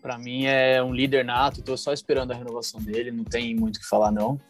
[0.00, 3.76] Para mim é um líder nato, tô só esperando a renovação dele, não tem muito
[3.76, 4.40] o que falar, não.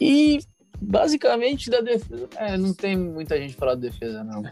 [0.00, 0.40] E
[0.82, 2.28] basicamente da defesa.
[2.36, 4.42] É, não tem muita gente falar de defesa, não.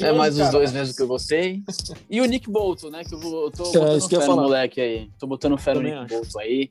[0.00, 1.62] é mais os dois mesmo que eu gostei.
[2.08, 3.02] E o Nick Bolton, né?
[3.04, 5.10] Que eu, vou, eu tô é, botando fé no moleque aí.
[5.18, 6.14] Tô botando fé no Nick acho.
[6.14, 6.70] Bolton aí.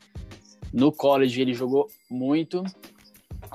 [0.71, 2.63] No college ele jogou muito.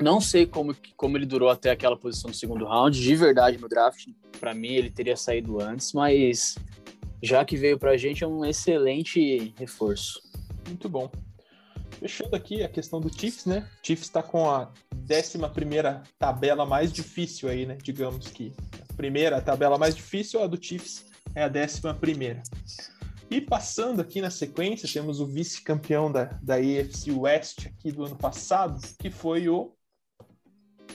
[0.01, 3.01] Não sei como, como ele durou até aquela posição do segundo round.
[3.01, 4.09] De verdade, no draft,
[4.41, 6.57] para mim, ele teria saído antes, mas
[7.23, 10.21] já que veio pra gente, é um excelente reforço.
[10.67, 11.11] Muito bom.
[11.99, 13.69] Fechando aqui a questão do Chiefs, né?
[13.83, 14.71] O Chiefs está com a
[15.05, 15.39] 11
[16.19, 17.77] tabela mais difícil aí, né?
[17.83, 18.53] Digamos que
[18.91, 22.95] a primeira a tabela mais difícil, a do Chiefs é a 11.
[23.31, 28.17] E passando aqui na sequência, temos o vice-campeão da, da AFC West aqui do ano
[28.17, 29.75] passado, que foi o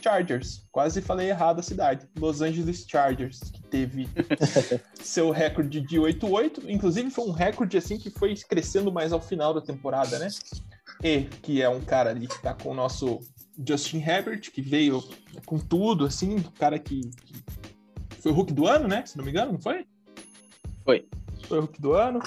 [0.02, 0.66] Chargers.
[0.72, 2.08] Quase falei errado a cidade.
[2.18, 4.08] Los Angeles Chargers, que teve
[5.02, 6.70] seu recorde de 8-8.
[6.70, 10.30] Inclusive, foi um recorde assim que foi crescendo mais ao final da temporada, né?
[11.04, 13.20] E, que é um cara ali que tá com o nosso
[13.68, 15.04] Justin Herbert, que veio
[15.46, 17.34] com tudo, assim, o cara que, que,
[18.20, 19.06] foi o Hulk do ano, né?
[19.06, 19.86] Se não me engano, não foi?
[20.84, 21.08] Foi.
[21.48, 22.20] Foi o Hulk do ano.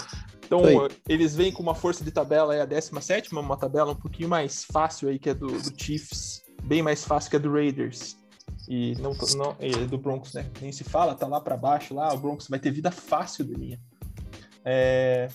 [0.45, 0.89] Então, foi.
[1.09, 4.65] eles vêm com uma força de tabela aí, a 17, uma tabela um pouquinho mais
[4.65, 8.17] fácil aí, que é do, do Chiefs, bem mais fácil que a do Raiders.
[8.69, 10.49] E não, não é do Broncos, né?
[10.61, 13.55] Nem se fala, tá lá para baixo, lá, o Broncos vai ter vida fácil de
[13.55, 13.81] linha.
[14.65, 15.29] É,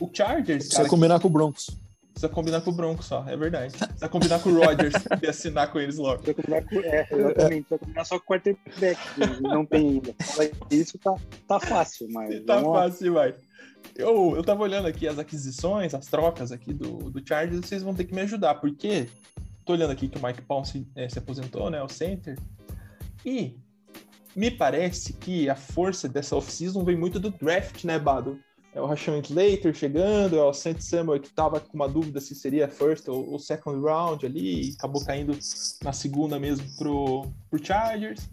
[0.00, 0.66] o Chargers.
[0.66, 1.22] Precisa combinar que...
[1.22, 1.79] com o Broncos.
[2.20, 3.74] Precisa combinar com o Broncos só, é verdade.
[3.78, 6.22] Precisa combinar com o Rodgers e assinar com eles logo.
[6.22, 6.80] Precisa combinar com.
[6.80, 7.66] É, exatamente.
[7.66, 9.00] Precisa combinar só com o quarterback.
[9.40, 10.14] Não tem ainda.
[10.70, 11.14] Isso tá,
[11.48, 12.44] tá fácil, mas.
[12.44, 13.36] Tá fácil demais.
[13.96, 17.94] Eu, eu tava olhando aqui as aquisições, as trocas aqui do, do Chargers, vocês vão
[17.94, 19.08] ter que me ajudar, porque
[19.64, 21.82] tô olhando aqui que o Mike Paul se, é, se aposentou, né?
[21.82, 22.38] O center.
[23.24, 23.56] E
[24.36, 28.38] me parece que a força dessa off-season vem muito do draft, né, Bado?
[28.74, 32.34] É o Rashawn Slater chegando, é o Saint Samuel que estava com uma dúvida se
[32.34, 35.36] seria first ou, ou, second round ali, acabou caindo
[35.82, 38.28] na segunda mesmo pro, pro Chargers.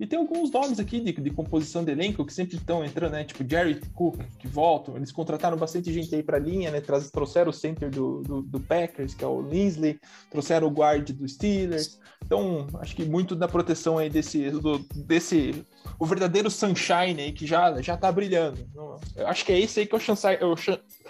[0.00, 3.22] E tem alguns nomes aqui de, de composição de elenco que sempre estão entrando, né?
[3.22, 4.96] Tipo Jerry Cook, que voltam.
[4.96, 6.80] Eles contrataram bastante gente aí para linha, né?
[6.80, 11.28] trouxeram o center do, do, do, Packers, que é o Linsley, trouxeram o guard do
[11.28, 12.00] Steelers.
[12.32, 15.66] Então, acho que muito da proteção aí desse, do, desse
[15.98, 18.66] o verdadeiro sunshine aí que já, já tá brilhando.
[19.14, 20.56] Eu acho que é esse aí que é o sunshine, é o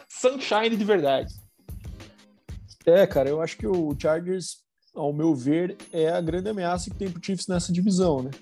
[0.09, 1.33] sunshine de verdade.
[2.85, 4.65] É, cara, eu acho que o Chargers,
[4.97, 8.33] ao meu ver, é a grande ameaça que tem pro Chiefs nessa divisão, né?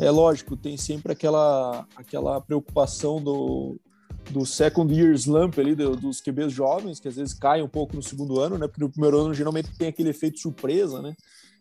[0.00, 3.78] É lógico, tem sempre aquela, aquela preocupação do,
[4.30, 7.94] do second year slump ali, do, dos QBs jovens, que às vezes caem um pouco
[7.94, 8.66] no segundo ano, né?
[8.66, 11.14] Porque no primeiro ano geralmente tem aquele efeito surpresa, né?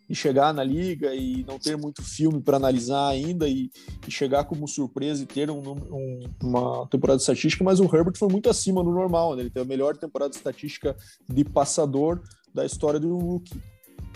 [0.09, 3.69] E chegar na liga e não ter muito filme para analisar ainda e,
[4.07, 8.27] e, chegar como surpresa e ter um, um, uma temporada estatística, mas o Herbert foi
[8.27, 9.43] muito acima do normal, né?
[9.43, 10.95] ele teve a melhor temporada estatística
[11.27, 12.21] de passador
[12.53, 13.61] da história do rookie.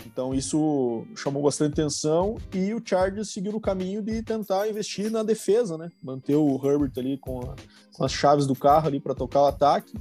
[0.04, 5.22] Então isso chamou bastante atenção e o Chargers seguiu no caminho de tentar investir na
[5.22, 5.88] defesa, né?
[6.02, 7.54] Manter o Herbert ali com, a,
[7.92, 9.94] com as chaves do carro ali para tocar o ataque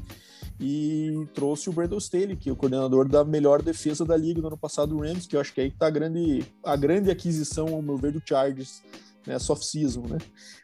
[0.60, 4.47] e trouxe o Brandon Staley, que é o coordenador da melhor defesa da liga no
[4.47, 6.75] ano passado, o Rams, que eu acho que é aí que tá a grande, a
[6.75, 8.82] grande aquisição, ao meu ver, do Chargers
[9.25, 10.17] nessa off-season, né?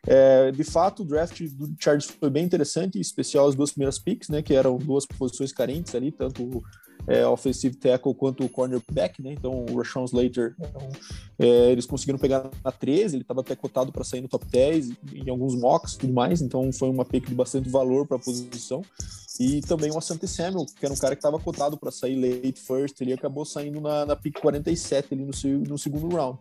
[0.06, 4.00] É, de fato, o draft do Chargers foi bem interessante, em especial as duas primeiras
[4.00, 4.42] picks, né?
[4.42, 6.62] Que eram duas posições carentes ali, tanto
[7.08, 9.34] é, offensive tackle quanto o cornerback, né?
[9.34, 10.90] Então o Rashawn Slater, então,
[11.40, 14.92] é, eles conseguiram pegar na 13, ele estava até cotado para sair no top 10
[15.14, 18.82] em alguns mocks tudo mais, então foi uma pick de bastante valor para a posição.
[19.40, 22.60] E também o Asante Samuel, que era um cara que estava cotado para sair late
[22.60, 26.38] first, ele acabou saindo na, na pick 47 ali no, no segundo round.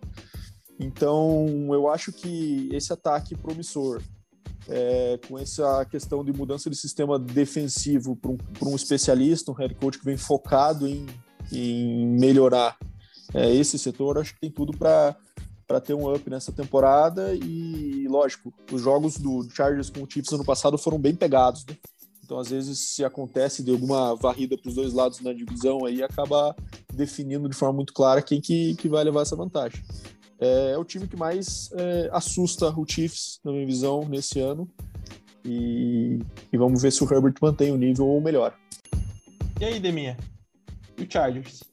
[0.80, 4.02] Então, eu acho que esse ataque promissor,
[4.68, 9.76] é, com essa questão de mudança de sistema defensivo para um, um, especialista, um head
[9.76, 11.06] coach que vem focado em,
[11.52, 12.76] em melhorar
[13.32, 15.16] é, esse setor, acho que tem tudo para
[15.66, 20.32] para ter um up nessa temporada e lógico os jogos do Chargers com o Chiefs
[20.32, 21.76] ano passado foram bem pegados né?
[22.28, 26.02] Então às vezes se acontece de alguma varrida para os dois lados na divisão aí
[26.02, 26.54] acaba
[26.92, 29.82] definindo de forma muito clara quem que, que vai levar essa vantagem
[30.38, 34.68] é, é o time que mais é, assusta o Chiefs, na minha visão, nesse ano.
[35.44, 36.20] E,
[36.52, 38.56] e, vamos ver se o Herbert mantém o nível ou melhor.
[39.60, 40.16] E aí, Deminha?
[40.96, 41.64] E o Chargers?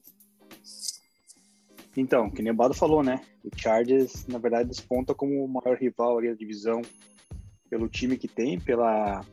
[1.96, 3.20] Então, que nem o Bado falou, né?
[3.44, 6.82] O Chargers, na verdade, desponta como o maior rival ali da divisão
[7.70, 9.24] pelo time que tem, pela,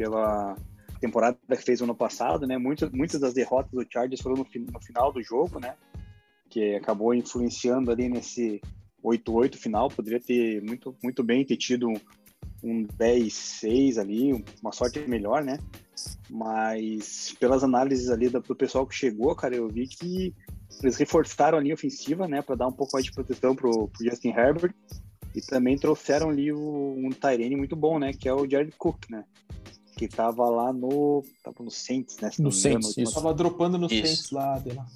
[0.00, 0.56] pela
[0.98, 2.56] temporada que fez no ano passado, né?
[2.56, 5.74] Muitas, muitas das derrotas do Chargers foram no, no final do jogo, né?
[6.50, 8.60] que acabou influenciando ali nesse
[9.02, 9.88] 8-8 final.
[9.88, 11.88] Poderia ter muito, muito bem ter tido
[12.62, 15.58] um 10-6 ali, uma sorte melhor, né?
[16.28, 20.34] Mas pelas análises ali do, pessoal que chegou, cara, eu vi que
[20.82, 24.04] eles reforçaram a linha ofensiva, né, para dar um pouco mais de proteção pro, pro
[24.04, 24.74] Justin Herbert
[25.34, 29.10] e também trouxeram ali o, um Tyrene muito bom, né, que é o Jared Cook,
[29.10, 29.24] né?
[30.00, 31.22] Que tava lá no.
[31.44, 32.30] Tava no Saints, né?
[32.38, 33.12] No Saints, isso.
[33.12, 34.06] Tava dropando no isso.
[34.06, 34.86] Saints lá, Adela.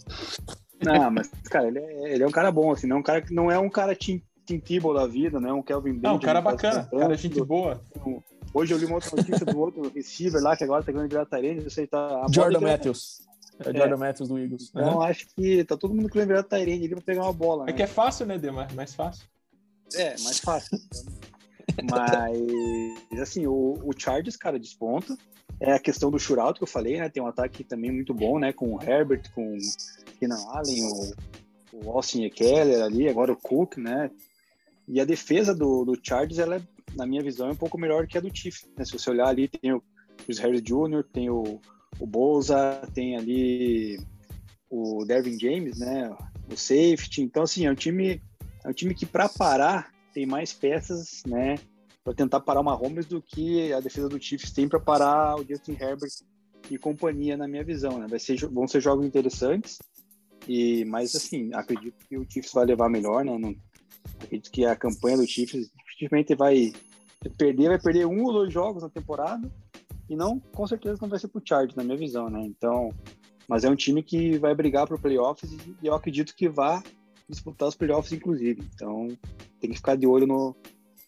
[0.83, 3.21] Não, mas, cara, ele é, ele é um cara bom, assim, não é um cara
[3.21, 6.15] que não é um cara Tim, Tim Tebow da vida, não é um Kelvin Não,
[6.15, 7.83] um cara bacana, um cara gente boa.
[8.55, 11.29] Hoje eu li uma outra notícia do outro receiver lá, que agora tá ganhando virar
[11.63, 12.25] não sei, tá...
[12.31, 13.21] Jordan Matthews.
[13.59, 13.99] É o Jordan é.
[13.99, 14.71] Matthews do Eagles.
[14.71, 15.03] Então, uhum.
[15.03, 17.73] acho que tá todo mundo querendo virar Tyrene ali pra pegar uma bola, É né?
[17.75, 18.73] que é fácil, né, Demar?
[18.73, 19.27] Mais fácil.
[19.97, 20.79] É, mais fácil.
[21.91, 25.17] Mas, assim, o, o Chargers, cara, desponta.
[25.61, 27.09] É a questão do shootout que eu falei, né?
[27.09, 28.53] Tem um ataque também muito bom, né?
[28.53, 29.57] Com o Herbert, com
[30.19, 34.11] Keenan Allen, o, o Austin Eckler ali, agora o Cook, né?
[34.87, 36.63] E a defesa do, do Chargers, ela é,
[36.95, 38.69] na minha visão, é um pouco melhor que a do Chiefs.
[38.77, 38.85] Né?
[38.85, 39.83] Se você olhar ali, tem o
[40.25, 41.61] Chris Harris Jr., tem o,
[41.99, 43.99] o Boza, tem ali
[44.69, 46.15] o Dervin James, né?
[46.51, 47.23] O safety.
[47.23, 48.21] Então, assim, é um time,
[48.65, 51.57] é um time que para parar tem mais peças, né?
[52.03, 55.45] Para tentar parar uma Holmes do que a defesa do Chiefs tem para parar o
[55.45, 56.13] Justin Herbert
[56.71, 58.07] e companhia, na minha visão, né?
[58.09, 59.79] Vai ser, vão ser jogos interessantes.
[60.49, 63.37] E, mas assim, acredito que o Chiefs vai levar melhor, né?
[63.37, 63.55] Não,
[64.23, 66.73] acredito que a campanha do Chiefs dificilmente vai
[67.37, 69.51] perder, vai perder um ou dois jogos na temporada
[70.09, 72.41] e não, com certeza não vai ser pro Chargers, na minha visão, né?
[72.45, 72.91] Então,
[73.49, 76.83] mas é um time que vai brigar pro playoffs e eu acredito que vá
[77.29, 78.63] disputar os playoffs, inclusive.
[78.75, 79.09] Então,
[79.61, 80.57] tem que ficar de olho no,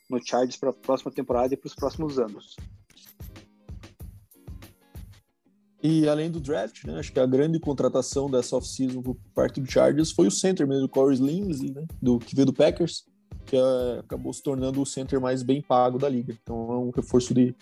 [0.08, 2.56] no Chargers para a próxima temporada e para os próximos anos.
[5.82, 9.70] E além do draft, né, acho que a grande contratação dessa off-season por parte do
[9.70, 13.04] Chargers foi o center mesmo, o Corey Linsley, né, do, que veio do Packers,
[13.44, 16.36] que uh, acabou se tornando o center mais bem pago da liga.
[16.42, 17.54] Então é um reforço de,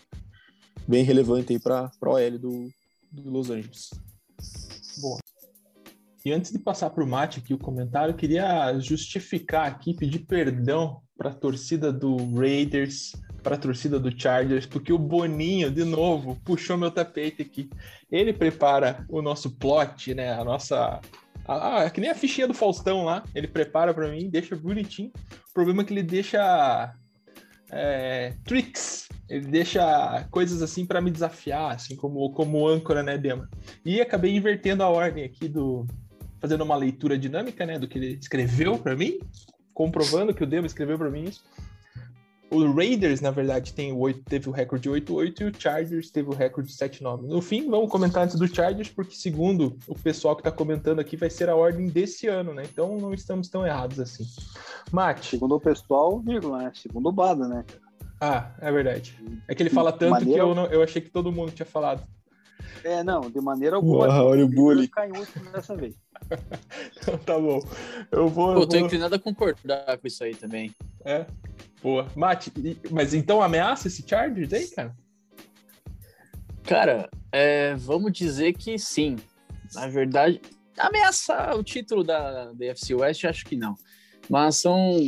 [0.86, 2.70] bem relevante aí para a OL do,
[3.10, 3.90] do Los Angeles.
[5.00, 5.18] Bom.
[6.24, 10.20] E antes de passar para o Mate aqui o comentário, eu queria justificar aqui, pedir
[10.20, 15.84] perdão para a torcida do Raiders, para a torcida do Chargers, porque o Boninho, de
[15.84, 17.68] novo, puxou meu tapete aqui.
[18.10, 20.32] Ele prepara o nosso plot, né?
[20.32, 20.98] A nossa.
[21.46, 23.22] Ah, que nem a fichinha do Faustão lá.
[23.34, 25.12] Ele prepara para mim, deixa bonitinho.
[25.50, 26.94] O problema é que ele deixa
[27.70, 33.48] é, tricks, ele deixa coisas assim para me desafiar, assim como como âncora, né, Dema?
[33.84, 35.86] E acabei invertendo a ordem aqui do
[36.44, 39.18] fazendo uma leitura dinâmica, né, do que ele escreveu para mim,
[39.72, 41.42] comprovando que o Dema escreveu para mim isso.
[42.50, 46.28] O Raiders, na verdade, tem o 8, teve o recorde 8-8 e o Chargers teve
[46.28, 47.22] o recorde 7-9.
[47.22, 51.16] No fim, vamos comentar antes do Chargers, porque segundo o pessoal que está comentando aqui,
[51.16, 52.64] vai ser a ordem desse ano, né?
[52.70, 54.26] Então não estamos tão errados assim.
[54.92, 55.30] Mate.
[55.30, 56.72] Segundo o pessoal, vírgula, né?
[56.74, 57.64] Segundo o Bada, né?
[58.20, 59.18] Ah, é verdade.
[59.48, 60.34] É que ele fala tanto maneira...
[60.34, 62.06] que eu, não, eu achei que todo mundo tinha falado.
[62.84, 64.08] É, não, de maneira alguma.
[64.08, 64.82] Uau, olha o bullying.
[64.82, 66.03] Ficar em último dessa vez.
[66.96, 67.60] Então, tá bom.
[68.10, 68.54] Eu vou.
[68.54, 68.86] Eu, tô vou...
[68.86, 70.74] inclinado a concordar com isso aí também.
[71.04, 71.26] É.
[71.82, 72.08] Boa.
[72.16, 72.52] Mate,
[72.90, 74.96] mas então ameaça esse Chargers aí, cara?
[76.62, 79.16] Cara, é, vamos dizer que sim.
[79.74, 80.40] Na verdade,
[80.78, 83.74] ameaçar o título da, UFC West, acho que não.
[84.28, 84.98] Mas são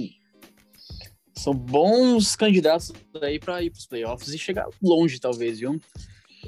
[1.35, 5.81] são bons candidatos aí para ir para os playoffs e chegar longe, talvez, viu?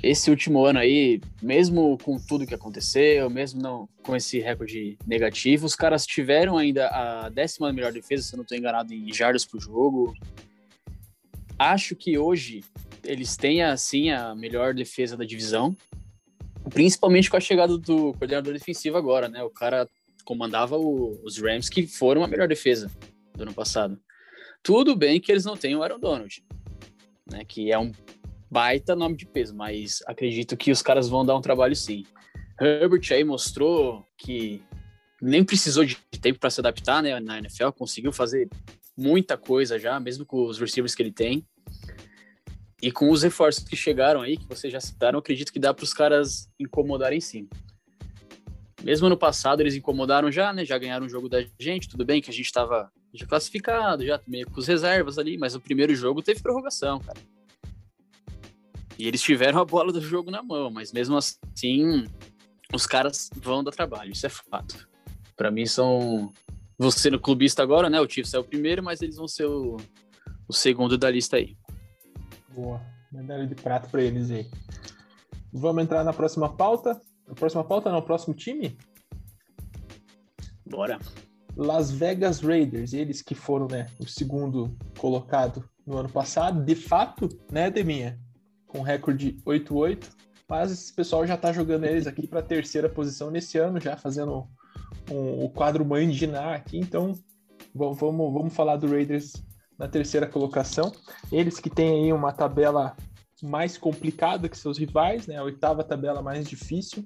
[0.02, 5.66] Esse último ano aí, mesmo com tudo que aconteceu, mesmo não com esse recorde negativo,
[5.66, 9.44] os caras tiveram ainda a décima melhor defesa, se eu não estou enganado, em jardas
[9.44, 10.14] por jogo.
[11.58, 12.62] Acho que hoje
[13.04, 15.76] eles têm, assim, a melhor defesa da divisão,
[16.70, 19.42] principalmente com a chegada do coordenador defensivo agora, né?
[19.42, 19.88] O cara
[20.24, 22.90] comandava o, os Rams, que foram a melhor defesa
[23.34, 23.98] do ano passado.
[24.62, 26.44] Tudo bem que eles não têm o Aaron Donald,
[27.30, 27.44] né?
[27.46, 27.90] Que é um
[28.50, 32.04] baita nome de peso, mas acredito que os caras vão dar um trabalho sim.
[32.60, 34.62] Herbert aí mostrou que
[35.20, 38.48] nem precisou de tempo para se adaptar né, na NFL, conseguiu fazer
[38.96, 41.46] muita coisa já, mesmo com os receivers que ele tem.
[42.80, 45.82] E com os reforços que chegaram aí, que vocês já citaram, acredito que dá para
[45.82, 47.48] os caras incomodarem sim.
[48.84, 50.64] Mesmo ano passado eles incomodaram já, né?
[50.64, 54.20] Já ganharam o jogo da gente, tudo bem que a gente estava já classificado, já
[54.26, 57.18] meio com os reservas ali, mas o primeiro jogo teve prorrogação, cara.
[58.98, 62.06] E eles tiveram a bola do jogo na mão, mas mesmo assim,
[62.74, 64.88] os caras vão dar trabalho, isso é fato.
[65.36, 66.32] Para mim são.
[66.76, 68.00] Você no clubista agora, né?
[68.00, 69.76] O Chiefs é o primeiro, mas eles vão ser o,
[70.48, 71.56] o segundo da lista aí.
[72.54, 72.80] Boa.
[73.10, 74.50] Medalha de prata para eles aí.
[75.52, 77.00] Vamos entrar na próxima pauta.
[77.28, 78.76] A próxima pauta não, próximo time?
[80.66, 80.98] Bora.
[81.56, 87.28] Las Vegas Raiders, eles que foram, né, o segundo colocado no ano passado, de fato,
[87.50, 88.18] né, Deminha?
[88.68, 90.06] Com recorde 8-8,
[90.48, 93.96] mas esse pessoal já está jogando eles aqui para a terceira posição nesse ano, já
[93.96, 94.46] fazendo
[95.10, 97.12] um, o quadro mãe de Nar aqui, então
[97.74, 99.32] vamos, vamos falar do Raiders
[99.78, 100.92] na terceira colocação.
[101.32, 102.96] Eles que têm aí uma tabela
[103.42, 105.36] mais complicada que seus rivais, né?
[105.36, 107.04] A oitava tabela mais difícil.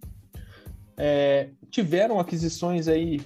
[0.96, 3.20] É, tiveram aquisições aí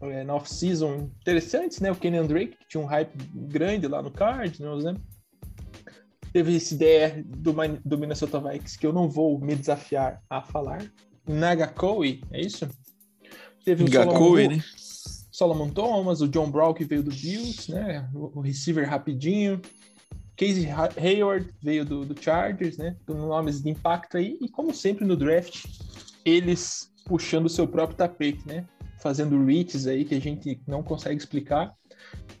[0.00, 1.90] é, na off-season interessantes, né?
[1.90, 4.94] O Kenyan Drake, que tinha um hype grande lá no Cardinals, né?
[6.34, 10.84] Teve essa ideia do, do Minnesota Vikings que eu não vou me desafiar a falar.
[11.24, 12.68] Nagakoe, é isso?
[13.64, 14.64] Teve o Solomon, né?
[15.30, 18.10] Solomon Thomas, o John Brown que veio do Bills, né?
[18.12, 19.62] O receiver rapidinho.
[20.36, 20.68] Casey
[20.98, 22.96] Hayward veio do, do Chargers, né?
[23.06, 24.36] Com nomes de impacto aí.
[24.40, 25.66] E como sempre no draft,
[26.24, 28.66] eles puxando o seu próprio tapete, né?
[29.00, 31.72] Fazendo reaches aí que a gente não consegue explicar.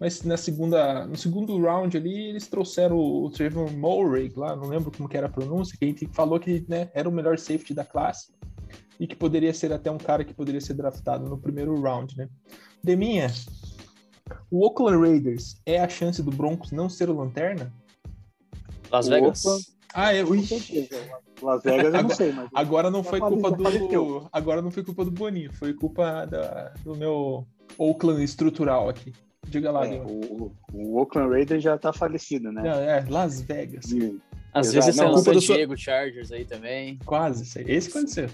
[0.00, 4.68] Mas na segunda, no segundo round ali, eles trouxeram o, o Trevor Murray lá, não
[4.68, 7.38] lembro como que era a pronúncia, que a gente falou que né, era o melhor
[7.38, 8.32] safety da classe
[8.98, 12.28] e que poderia ser até um cara que poderia ser draftado no primeiro round, né?
[12.82, 13.28] Deminha,
[14.50, 17.72] o Oakland Raiders é a chance do Broncos não ser o lanterna?
[18.90, 19.42] Las Vegas.
[19.92, 20.24] Ah, é.
[20.24, 20.44] Ui.
[21.42, 22.48] Las Vegas eu não sei, mas.
[22.54, 24.28] Agora não foi culpa do.
[24.32, 27.46] Agora não foi culpa do Boninho, foi culpa da, do meu
[27.78, 29.12] Oakland estrutural aqui.
[29.48, 32.62] Diga lá, é, o, o, Oakland Raiders já tá falecido, né?
[32.62, 33.86] Não, é, Las Vegas.
[34.52, 34.86] Às Exato.
[34.86, 35.84] vezes é o San Diego sua...
[35.84, 36.98] Chargers aí também.
[37.04, 38.28] Quase, esse aconteceu.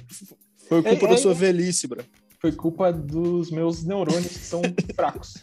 [0.68, 2.05] Foi culpa é, da é, sua velhice, bro.
[2.38, 4.62] Foi culpa dos meus neurônios que são
[4.94, 5.38] fracos.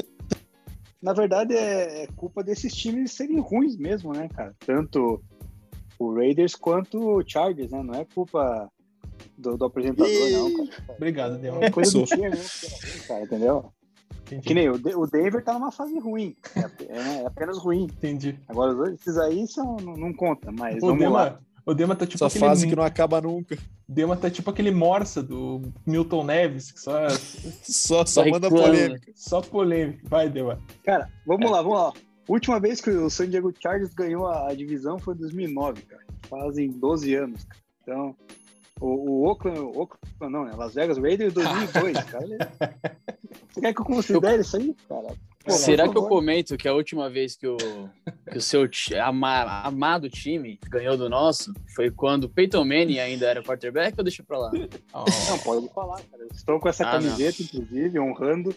[1.02, 4.56] Na verdade, é, é culpa desses times serem ruins mesmo, né, cara?
[4.66, 5.22] Tanto
[6.00, 7.84] o Raiders quanto o Chargers, né?
[7.84, 8.72] Não é culpa
[9.38, 10.32] do, do apresentador, e...
[10.32, 10.70] não, cara.
[10.90, 11.58] Obrigado, Deus.
[11.62, 13.74] É coisa do time mesmo, cara, entendeu?
[14.28, 14.48] Entendi.
[14.48, 16.36] Que nem o, o Denver tá numa fase ruim.
[16.56, 17.84] É, é, é apenas ruim.
[17.84, 18.38] Entendi.
[18.48, 21.40] Agora, os esses aí são, não, não conta, mas o vamos Dema, lá.
[21.66, 22.46] O Dema tá tipo Essa aquele...
[22.46, 23.58] fase que não acaba nunca.
[23.88, 27.08] Dema tá tipo aquele Morsa do Milton Neves, que só...
[27.64, 29.12] só, só manda polêmica.
[29.16, 30.00] Só polêmica.
[30.04, 30.60] Vai, Dema.
[30.84, 31.50] Cara, vamos é.
[31.50, 31.94] lá, vamos lá.
[32.28, 36.04] Última vez que o San Diego Chargers ganhou a, a divisão foi em 2009, cara.
[36.30, 37.62] Fazem 12 anos, cara.
[37.82, 38.16] Então,
[38.80, 40.54] o, o Oakland, Oakland, não, né?
[40.56, 42.28] Las Vegas Raiders 2002, cara.
[43.50, 45.08] Você quer que eu considere isso aí, cara?
[45.44, 47.58] Pô, Será que eu comento que a última vez que o,
[48.30, 48.68] que o seu
[49.04, 54.04] ama, amado time ganhou do nosso foi quando o Peyton Manning ainda era quarterback ou
[54.04, 54.52] deixa pra lá?
[54.94, 55.06] Oh.
[55.30, 56.28] Não, pode falar, cara.
[56.34, 57.62] estou com essa ah, camiseta, não.
[57.62, 58.56] inclusive, honrando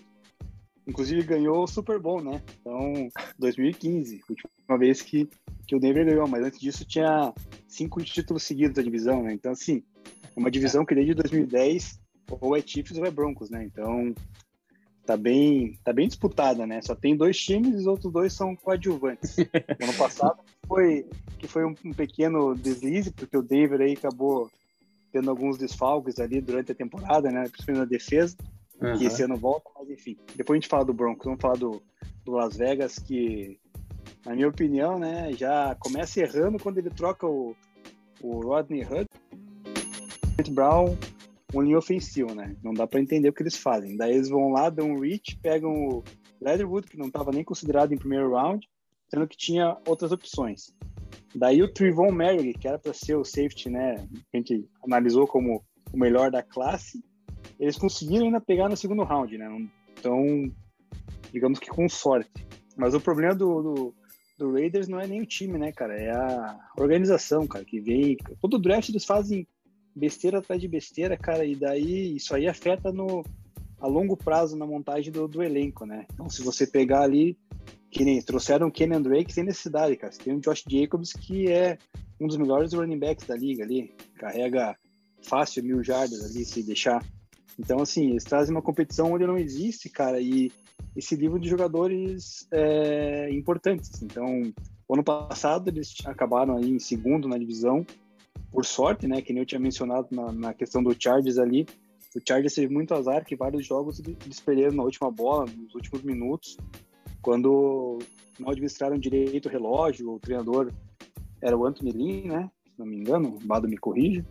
[0.90, 2.42] inclusive ganhou o Super Bowl, né?
[2.60, 3.08] Então,
[3.38, 5.28] 2015, última vez que,
[5.70, 7.32] que o Denver ganhou, mas antes disso tinha
[7.68, 9.32] cinco títulos seguidos da divisão, né?
[9.32, 12.00] Então, assim, é uma divisão que desde 2010
[12.40, 13.62] ou é Chiefs ou é Broncos, né?
[13.62, 14.12] Então,
[15.06, 16.82] tá bem, tá bem disputada, né?
[16.82, 19.36] Só tem dois times e os outros dois são coadjuvantes.
[19.80, 21.06] ano passado foi
[21.38, 24.50] que foi um, um, pequeno deslize, porque o Denver aí acabou
[25.12, 27.48] tendo alguns desfalques ali durante a temporada, né?
[27.48, 28.36] Principalmente na defesa,
[28.82, 28.98] uhum.
[28.98, 30.18] que esse ano volta, mas enfim.
[30.34, 31.80] Depois a gente fala do Broncos, vamos falar do,
[32.24, 33.56] do Las Vegas, que,
[34.24, 37.54] na minha opinião, né, já começa errando quando ele troca o,
[38.20, 39.06] o Rodney Hood,
[40.52, 40.96] Brown
[41.54, 42.56] um linha ofensivo, né?
[42.62, 43.96] Não dá para entender o que eles fazem.
[43.96, 46.04] Daí eles vão lá, dão um reach, pegam o
[46.40, 48.68] Leatherwood, que não estava nem considerado em primeiro round,
[49.08, 50.72] sendo que tinha outras opções.
[51.34, 54.08] Daí o Trivon Merrick, que era para ser o safety, né?
[54.32, 55.62] A gente analisou como
[55.92, 57.02] o melhor da classe,
[57.58, 59.68] eles conseguiram ainda pegar no segundo round, né?
[59.98, 60.24] Então,
[61.32, 62.30] digamos que com sorte.
[62.76, 63.94] Mas o problema do, do,
[64.40, 65.94] do Raiders não é nem o time, né, cara?
[65.94, 68.16] É a organização, cara, que vem.
[68.40, 69.46] Todo draft eles fazem
[69.94, 73.22] besteira atrás de besteira, cara, e daí isso aí afeta no
[73.78, 76.06] a longo prazo na montagem do, do elenco, né?
[76.12, 77.38] Então, se você pegar ali,
[77.90, 80.12] que nem trouxeram o Kenyon Drake sem necessidade, cara.
[80.12, 81.78] Você tem o Josh Jacobs, que é
[82.20, 84.76] um dos melhores running backs da liga ali, carrega
[85.22, 87.02] fácil mil jardas ali, se deixar.
[87.58, 90.52] Então, assim, eles trazem uma competição onde não existe, cara, e
[90.96, 94.02] esse livro de jogadores é, importantes.
[94.02, 94.52] Então,
[94.92, 97.86] ano passado eles acabaram aí em segundo na divisão,
[98.50, 101.66] por sorte, né, que nem eu tinha mencionado na, na questão do Chargers ali,
[102.16, 106.02] o Chargers teve muito azar que vários jogos eles perderam na última bola, nos últimos
[106.02, 106.56] minutos,
[107.22, 107.98] quando
[108.38, 110.72] não administraram direito o relógio, o treinador
[111.40, 114.26] era o Anthony Lynn, né, se não me engano, o Bado me corrija,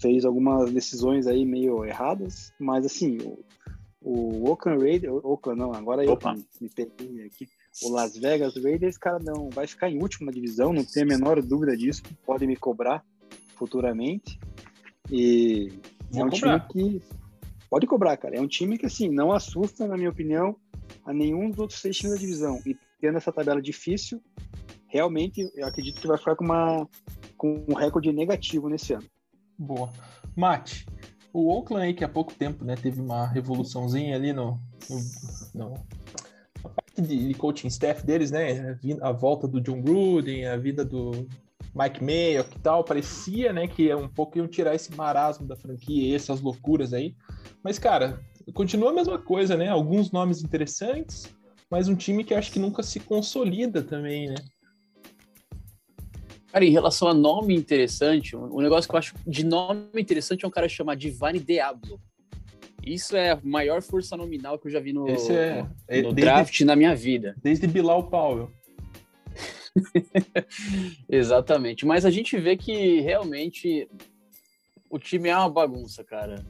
[0.00, 3.18] fez algumas decisões aí meio erradas, mas assim,
[4.00, 6.18] o, Oakland Raiders, Oakland não, agora eu
[6.60, 7.48] me, peguei aqui,
[7.82, 11.08] o Las Vegas Raiders, cara, não, vai ficar em último na divisão, não tenho a
[11.08, 13.04] menor dúvida disso, podem me cobrar,
[13.56, 14.38] futuramente.
[15.10, 15.72] E
[16.10, 16.60] Vou é um cobrar.
[16.68, 17.02] time que
[17.68, 18.36] pode cobrar, cara.
[18.36, 20.56] É um time que assim não assusta, na minha opinião,
[21.04, 22.60] a nenhum dos outros seis times da divisão.
[22.64, 24.22] E tendo essa tabela difícil,
[24.86, 26.88] realmente eu acredito que vai ficar com uma
[27.36, 29.06] com um recorde negativo nesse ano.
[29.56, 29.92] Boa.
[30.36, 30.86] Mate,
[31.32, 35.00] o Oakland aí que há pouco tempo, né, teve uma revoluçãozinha ali no, no,
[35.54, 35.74] no
[36.64, 40.84] a parte de, de coaching staff deles, né, a volta do John Gruden, a vida
[40.84, 41.28] do
[41.74, 45.56] Mike Mayo, que tal, parecia, né, que é um pouco iam tirar esse marasmo da
[45.56, 47.14] franquia, essas loucuras aí.
[47.62, 48.20] Mas, cara,
[48.52, 49.68] continua a mesma coisa, né?
[49.68, 51.28] Alguns nomes interessantes,
[51.70, 54.36] mas um time que acho que nunca se consolida também, né?
[56.58, 60.48] Cara, em relação a nome interessante, um negócio que eu acho de nome interessante é
[60.48, 62.00] um cara chamado Divine Diablo.
[62.84, 66.02] Isso é a maior força nominal que eu já vi no, Esse é, no, é
[66.02, 67.36] no draft na minha vida.
[67.40, 68.50] Desde Bilal Powell.
[71.08, 71.86] Exatamente.
[71.86, 73.88] Mas a gente vê que realmente
[74.90, 76.44] o time é uma bagunça, cara.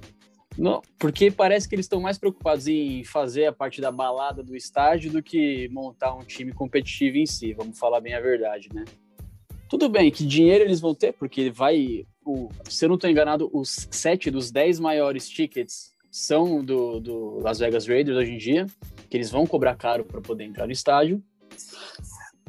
[0.57, 4.57] Não, porque parece que eles estão mais preocupados em fazer a parte da balada do
[4.57, 8.87] estádio do que montar um time competitivo em si, vamos falar bem a verdade, né?
[9.69, 12.07] Tudo bem, que dinheiro eles vão ter, porque vai.
[12.25, 17.39] O, se eu não estou enganado, os sete dos dez maiores tickets são do, do
[17.41, 18.67] Las Vegas Raiders hoje em dia,
[19.11, 21.23] que eles vão cobrar caro para poder entrar no estádio.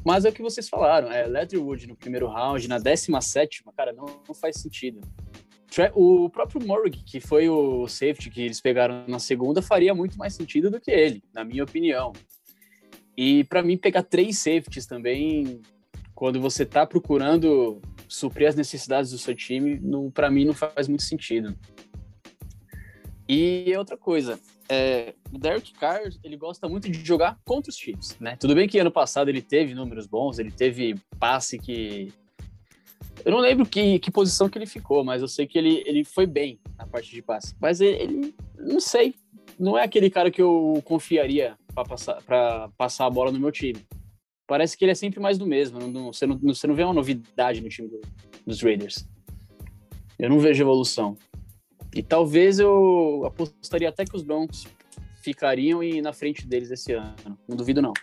[0.03, 4.05] Mas é o que vocês falaram, é Leatherwood no primeiro round, na 17, cara, não,
[4.27, 5.01] não faz sentido.
[5.93, 10.33] O próprio Morrig, que foi o safety que eles pegaram na segunda, faria muito mais
[10.33, 12.11] sentido do que ele, na minha opinião.
[13.15, 15.61] E para mim, pegar três safeties também,
[16.19, 19.79] quando você tá procurando suprir as necessidades do seu time,
[20.13, 21.57] para mim não faz muito sentido.
[23.25, 28.17] E outra coisa, é, o Derek Carr, ele gosta muito de jogar contra os Chiefs,
[28.19, 28.35] né?
[28.35, 32.11] Tudo bem que ano passado ele teve números bons, ele teve passe que...
[33.23, 36.03] Eu não lembro que, que posição que ele ficou, mas eu sei que ele, ele
[36.03, 37.55] foi bem na parte de passe.
[37.61, 39.15] Mas ele, ele não sei,
[39.57, 42.21] não é aquele cara que eu confiaria para passar,
[42.77, 43.79] passar a bola no meu time.
[44.49, 46.93] Parece que ele é sempre mais do mesmo, não, você, não, você não vê uma
[46.93, 48.01] novidade no time do,
[48.47, 49.07] dos Raiders.
[50.17, 51.15] Eu não vejo evolução.
[51.93, 54.65] E talvez eu apostaria até que os Broncos
[55.21, 57.13] ficariam e na frente deles esse ano.
[57.47, 57.93] Não duvido, não.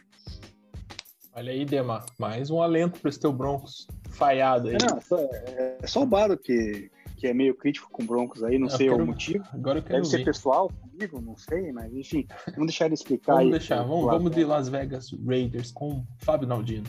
[1.34, 4.76] Olha aí, Dema, mais um alento para esse teu Broncos falhado aí.
[4.80, 8.68] Não, é, é só o Baro que, que é meio crítico com Broncos aí, não
[8.68, 9.44] eu sei quero, o motivo.
[9.52, 10.18] Agora eu quero Deve ver.
[10.18, 13.50] ser pessoal comigo, não sei, mas enfim, vamos deixar ele explicar vamos aí.
[13.50, 16.86] Deixar, vamos deixar, vamos de Las Vegas Raiders com Fábio Naldino.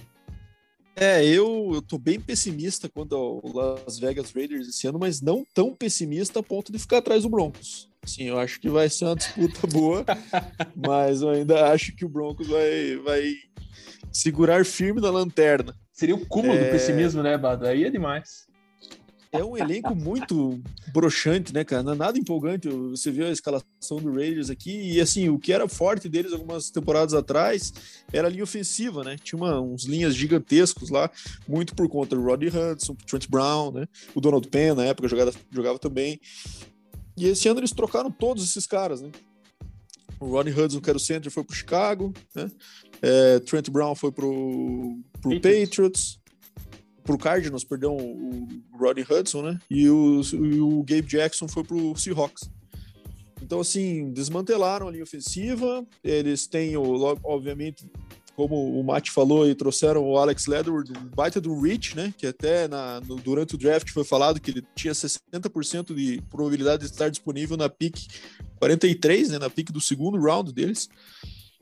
[0.96, 5.46] É, eu, eu tô bem pessimista quanto ao Las Vegas Raiders esse ano, mas não
[5.54, 7.88] tão pessimista a ponto de ficar atrás do Broncos.
[8.04, 10.06] Sim, eu acho que vai ser uma disputa boa,
[10.76, 13.34] mas eu ainda acho que o Broncos vai, vai
[14.12, 15.76] segurar firme na lanterna.
[15.92, 16.64] Seria o cúmulo é...
[16.64, 17.68] do pessimismo, né, Bado?
[17.68, 18.48] Aí é demais.
[19.40, 20.60] É um elenco muito
[20.92, 21.84] broxante, né, cara?
[21.84, 22.68] Não é nada empolgante.
[22.68, 26.70] Você viu a escalação do Raiders aqui e, assim, o que era forte deles algumas
[26.70, 27.74] temporadas atrás
[28.12, 29.18] era a linha ofensiva, né?
[29.24, 31.10] Tinha uma, uns linhas gigantescos lá,
[31.48, 33.88] muito por conta do Rodney Hudson, Trent Brown, né?
[34.16, 36.20] O Donald Penn, na época, jogava, jogava também.
[37.16, 39.10] E esse ano eles trocaram todos esses caras, né?
[40.20, 42.50] O Ronnie Hudson, que era o center, foi pro Chicago, né?
[43.02, 45.70] É, Trent Brown foi pro, pro Patriots.
[45.70, 46.20] Patriots.
[47.08, 48.48] Pro Cardinals, perdão, o
[48.78, 49.60] Rodney Hudson, né?
[49.72, 52.50] E o, e o Gabe Jackson foi pro Seahawks.
[53.42, 55.88] Então, assim, desmantelaram a linha ofensiva.
[56.04, 57.90] Eles têm, o, obviamente,
[58.36, 62.14] como o Matt falou, e trouxeram o Alex Leatherwood, um baita do Rich, né?
[62.18, 66.84] Que até na, no, durante o draft foi falado que ele tinha 60% de probabilidade
[66.84, 67.98] de estar disponível na pick
[68.60, 69.40] 43, né?
[69.40, 70.90] Na pick do segundo round deles.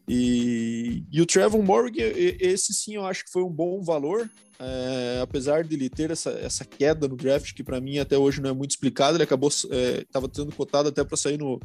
[0.07, 2.03] E, e o Trevor Morgan,
[2.39, 4.29] esse sim eu acho que foi um bom valor,
[4.59, 8.41] é, apesar de ele ter essa, essa queda no draft, que para mim até hoje
[8.41, 11.59] não é muito explicado, ele acabou, estava é, sendo cotado até para sair no,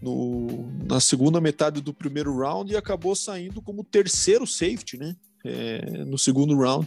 [0.00, 5.14] no, na segunda metade do primeiro round e acabou saindo como terceiro safety, né?
[5.44, 6.86] É, no segundo round.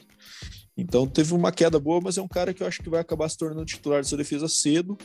[0.76, 3.30] Então teve uma queda boa, mas é um cara que eu acho que vai acabar
[3.30, 4.98] se tornando titular dessa defesa cedo.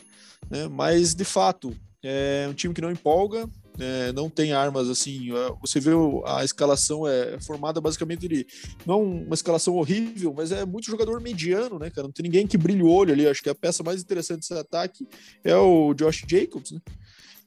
[0.50, 0.68] Né?
[0.68, 3.48] Mas de fato, é um time que não empolga,
[3.78, 5.30] é, não tem armas assim.
[5.30, 5.90] É, você vê
[6.26, 8.46] a escalação é formada basicamente de
[8.84, 12.08] não uma escalação horrível, mas é muito jogador mediano, né, cara?
[12.08, 13.26] Não tem ninguém que brilhe o olho ali.
[13.26, 15.06] Acho que a peça mais interessante desse ataque
[15.44, 16.80] é o Josh Jacobs, né?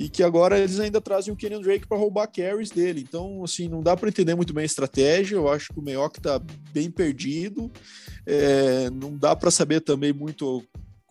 [0.01, 3.05] e que agora eles ainda trazem o Kenyon Drake para roubar carries dele.
[3.07, 5.36] Então, assim, não dá para entender muito bem a estratégia.
[5.36, 6.41] Eu acho que o Meioc está
[6.73, 7.71] bem perdido.
[8.25, 10.63] É, não dá para saber também muito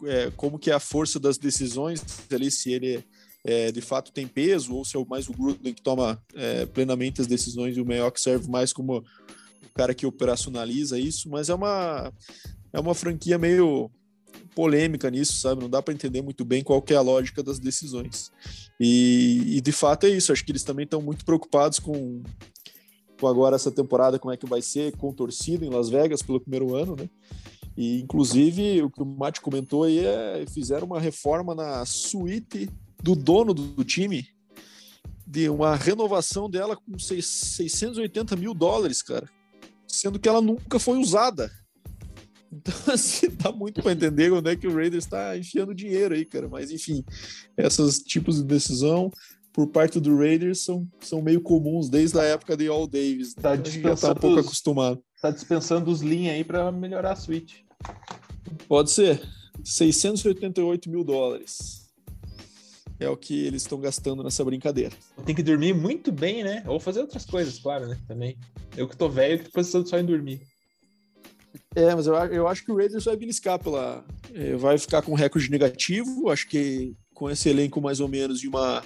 [0.05, 2.03] é, como que é a força das decisões
[2.33, 3.05] ali, se ele
[3.45, 7.21] é, de fato tem peso ou se é mais o Gruden que toma é, plenamente
[7.21, 9.05] as decisões e o Meioc serve mais como o
[9.75, 11.29] cara que operacionaliza isso.
[11.29, 12.13] Mas é uma
[12.73, 13.91] é uma franquia meio
[14.55, 15.63] polêmica nisso, sabe?
[15.63, 18.31] Não dá para entender muito bem qual é a lógica das decisões.
[18.79, 20.33] E, e, de fato é isso.
[20.33, 22.23] Acho que eles também estão muito preocupados com,
[23.19, 26.41] com agora essa temporada, como é que vai ser com torcida em Las Vegas pelo
[26.41, 27.09] primeiro ano, né?
[27.77, 32.69] E inclusive o que o Mate comentou aí é fizeram uma reforma na suíte
[33.03, 34.29] do dono do, time,
[35.27, 39.29] de uma renovação dela com 680 mil dólares, cara,
[39.87, 41.51] sendo que ela nunca foi usada.
[42.53, 46.25] Então, assim, dá muito para entender onde é que o Raiders está enfiando dinheiro aí,
[46.25, 46.49] cara.
[46.49, 47.05] Mas, enfim,
[47.57, 49.09] esses tipos de decisão
[49.53, 53.37] por parte do Raiders são, são meio comuns desde a época de All Davis.
[53.37, 53.43] Né?
[53.43, 55.01] Tá então, já tá um pouco os, acostumado.
[55.23, 57.65] Tá dispensando os linhas aí para melhorar a suíte.
[58.67, 59.23] Pode ser.
[59.63, 61.80] 688 mil dólares.
[63.01, 64.95] É o que eles estão gastando nessa brincadeira.
[65.25, 66.63] Tem que dormir muito bem, né?
[66.67, 67.99] Ou fazer outras coisas, claro, né?
[68.07, 68.37] Também.
[68.77, 70.43] Eu que tô velho, que tô precisando só em dormir.
[71.75, 74.05] É, mas eu, eu acho que o Raiders vai beliscar pela.
[74.35, 76.29] É, vai ficar com recorde negativo.
[76.29, 78.83] Acho que com esse elenco mais ou menos de uma,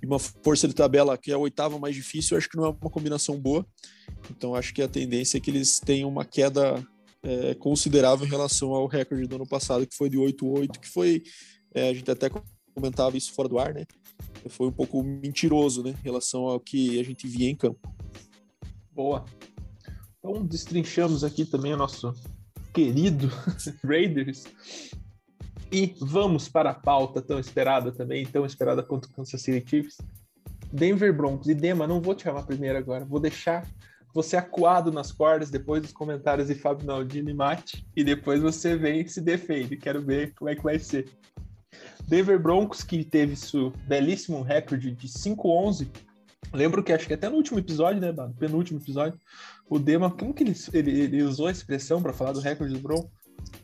[0.00, 2.68] de uma força de tabela que é a oitava mais difícil, acho que não é
[2.68, 3.66] uma combinação boa.
[4.30, 6.86] Então acho que a tendência é que eles tenham uma queda
[7.22, 11.22] é, considerável em relação ao recorde do ano passado, que foi de 8-8, que foi.
[11.74, 12.30] É, a gente até
[12.76, 13.86] comentava isso fora do ar, né?
[14.50, 15.90] Foi um pouco mentiroso, né?
[15.90, 17.92] Em relação ao que a gente via em campo.
[18.92, 19.24] Boa.
[20.18, 22.12] Então, destrinchamos aqui também o nosso
[22.74, 23.28] querido
[23.82, 24.44] Raiders.
[25.72, 29.96] E vamos para a pauta tão esperada também, tão esperada quanto o Kansas City Chiefs.
[30.72, 31.48] Denver Broncos.
[31.48, 33.66] E Dema, não vou te chamar primeiro agora, vou deixar
[34.12, 38.76] você acuado nas cordas depois dos comentários de Fábio Naldini e Mate, e depois você
[38.76, 39.76] vem e se defende.
[39.76, 41.06] Quero ver como é que vai ser.
[42.06, 45.88] Denver Broncos, que teve seu belíssimo recorde de 5-11.
[46.52, 48.34] Lembro que acho que até no último episódio, né, mano?
[48.38, 49.18] Penúltimo episódio,
[49.68, 52.80] o Dema, como que ele, ele, ele usou a expressão para falar do recorde do
[52.80, 53.08] Bron?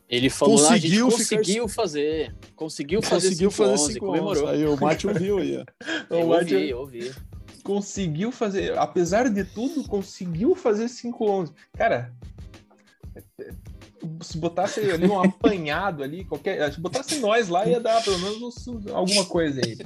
[0.08, 2.34] Ele falou conseguiu, lá, conseguiu fazer.
[2.54, 4.48] Conseguiu fazer conseguiu 5 fazer 11, comemorou.
[4.48, 5.64] Aí o Mate ouviu aí.
[6.10, 7.12] eu ouvi, ouvi.
[7.62, 11.52] Conseguiu fazer, apesar de tudo, conseguiu fazer 5-11.
[11.74, 12.12] Cara,
[14.22, 16.72] se botasse ali um apanhado ali, qualquer.
[16.72, 19.78] Se botasse nós lá, ia dar pelo menos alguma coisa aí.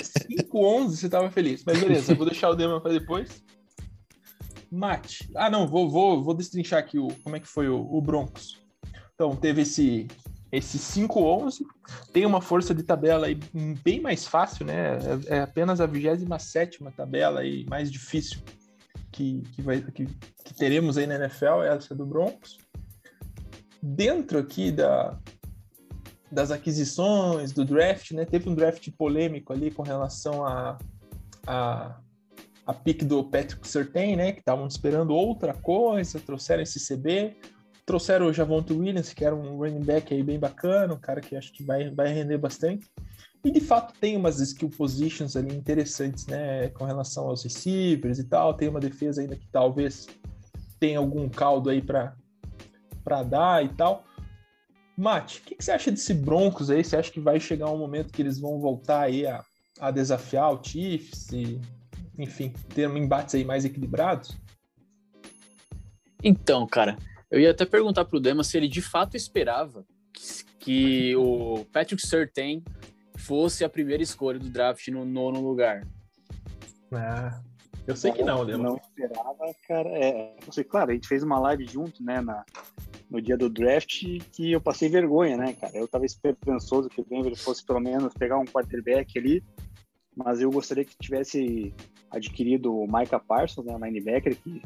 [0.00, 1.62] 5-11 você tava feliz.
[1.64, 3.42] Mas beleza, vou deixar o Dema para depois.
[4.70, 5.28] Mate.
[5.34, 8.58] Ah, não, vou, vou, vou destrinchar aqui o, como é que foi o, o Broncos.
[9.14, 10.06] Então, teve esse,
[10.52, 11.62] esse 5-11,
[12.12, 13.38] tem uma força de tabela aí
[13.82, 14.98] bem mais fácil, né?
[15.28, 18.40] É, é apenas a 27 tabela aí mais difícil
[19.10, 22.58] que, que, vai, que, que teremos aí na NFL, essa do Broncos.
[23.82, 25.18] Dentro aqui da,
[26.30, 28.24] das aquisições, do draft, né?
[28.24, 30.78] Teve um draft polêmico ali com relação a,
[31.46, 31.98] a,
[32.66, 34.32] a pick do Patrick Surtain, né?
[34.32, 37.36] Que estavam esperando outra coisa, trouxeram esse CB,
[37.84, 41.34] trouxeram o Javonte Williams, que era um running back aí bem bacana, um cara que
[41.34, 42.86] acho que vai, vai render bastante.
[43.44, 46.68] E de fato tem umas skill positions ali interessantes, né?
[46.68, 48.54] Com relação aos receivers e tal.
[48.54, 50.06] Tem uma defesa ainda que talvez
[50.78, 52.14] tenha algum caldo aí para
[53.28, 54.04] dar e tal.
[54.96, 56.84] Mate, o que, que, você acha desse Broncos aí?
[56.84, 59.42] Você acha que vai chegar um momento que eles vão voltar aí a,
[59.80, 61.58] a desafiar o Chiefs e,
[62.18, 64.36] enfim, ter embates aí mais equilibrados?
[66.22, 66.98] Então, cara,
[67.30, 72.06] eu ia até perguntar pro Dema se ele de fato esperava que, que o Patrick
[72.06, 72.62] Surtain
[73.16, 75.86] fosse a primeira escolha do draft no nono lugar.
[76.92, 77.40] Ah,
[77.86, 78.64] eu sei que não, Dema.
[78.64, 79.88] Não esperava, cara.
[79.88, 82.44] É, sei, claro, a gente fez uma live junto, né, na,
[83.10, 85.76] no dia do draft que eu passei vergonha, né, cara?
[85.76, 89.42] Eu tava esperançoso que o Denver fosse pelo menos pegar um quarterback ali,
[90.16, 91.74] mas eu gostaria que tivesse
[92.10, 94.62] adquirido o Micah Parsons, né, linebacker, que,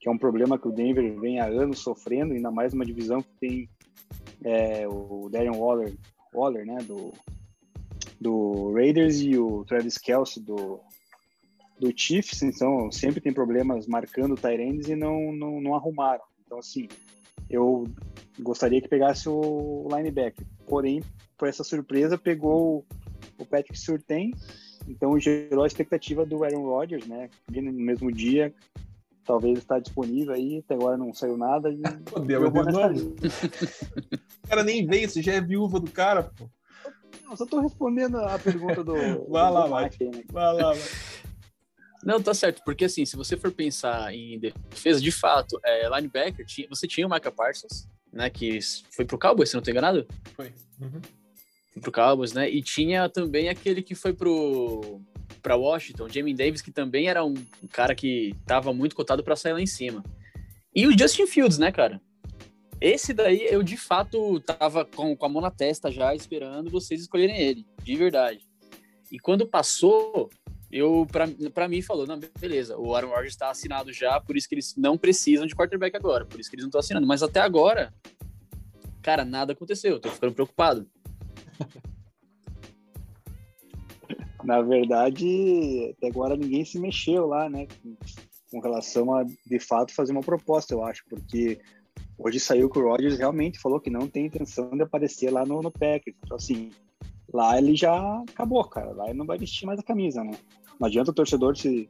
[0.00, 3.20] que é um problema que o Denver vem há anos sofrendo, ainda mais uma divisão
[3.20, 3.68] que tem
[4.44, 5.96] é, o Darren Waller,
[6.32, 7.12] Waller, né, do,
[8.20, 10.80] do Raiders e o Travis Kelce do,
[11.80, 16.22] do Chiefs, então sempre tem problemas marcando Tyrands e não, não, não arrumaram.
[16.44, 16.88] Então, assim,
[17.50, 17.86] eu
[18.38, 20.46] gostaria que pegasse o linebacker.
[20.66, 21.02] Porém,
[21.36, 22.84] por essa surpresa, pegou
[23.38, 24.32] o Patrick Surtain,
[24.86, 27.28] então gerou a expectativa do Aaron Rodgers, né?
[27.50, 28.54] Vindo no mesmo dia,
[29.24, 31.70] talvez está disponível aí, até agora não saiu nada.
[31.70, 36.48] E Fodeu, eu o cara nem veio, você já é viúva do cara, pô.
[37.24, 38.94] Não, só tô respondendo a pergunta do.
[39.28, 39.84] Vai lá, vai.
[39.84, 40.24] Né?
[40.32, 40.78] Vai lá, vai.
[42.04, 46.46] Não, tá certo, porque assim, se você for pensar em defesa, de fato, é, linebacker,
[46.46, 48.58] tinha, você tinha o Micah Parsons, né, que
[48.90, 50.06] foi pro Cowboys, se não tô enganado?
[50.34, 50.52] Foi.
[50.80, 51.00] Uhum.
[51.72, 55.00] Foi pro Cowboys, né, e tinha também aquele que foi pro
[55.42, 57.34] para Washington, Jamie Davis, que também era um
[57.70, 60.02] cara que tava muito cotado para sair lá em cima.
[60.74, 62.00] E o Justin Fields, né, cara?
[62.80, 67.00] Esse daí eu de fato tava com, com a mão na testa já esperando vocês
[67.00, 68.40] escolherem ele, de verdade.
[69.10, 70.28] E quando passou,
[70.70, 71.06] eu
[71.52, 74.74] para mim falou, não, beleza, o Aaron Rodgers está assinado já, por isso que eles
[74.76, 77.06] não precisam de quarterback agora, por isso que eles não estão assinando.
[77.06, 77.92] Mas até agora,
[79.02, 80.86] cara, nada aconteceu, eu tô ficando preocupado.
[84.44, 87.66] Na verdade, até agora ninguém se mexeu lá, né,
[88.50, 91.58] com relação a, de fato, fazer uma proposta, eu acho, porque
[92.16, 95.62] hoje saiu que o Rodgers realmente falou que não tem intenção de aparecer lá no,
[95.62, 96.16] no Packers.
[96.24, 96.70] Então, assim,
[97.32, 98.92] lá ele já acabou, cara.
[98.92, 100.32] Lá ele não vai vestir mais a camisa, né?
[100.78, 101.88] Não adianta o torcedor se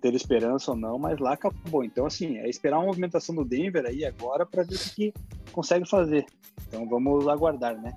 [0.00, 1.84] ter esperança ou não, mas lá acabou.
[1.84, 5.14] Então, assim, é esperar uma movimentação do Denver aí agora para ver o que
[5.52, 6.26] consegue fazer.
[6.66, 7.96] Então, vamos aguardar, né?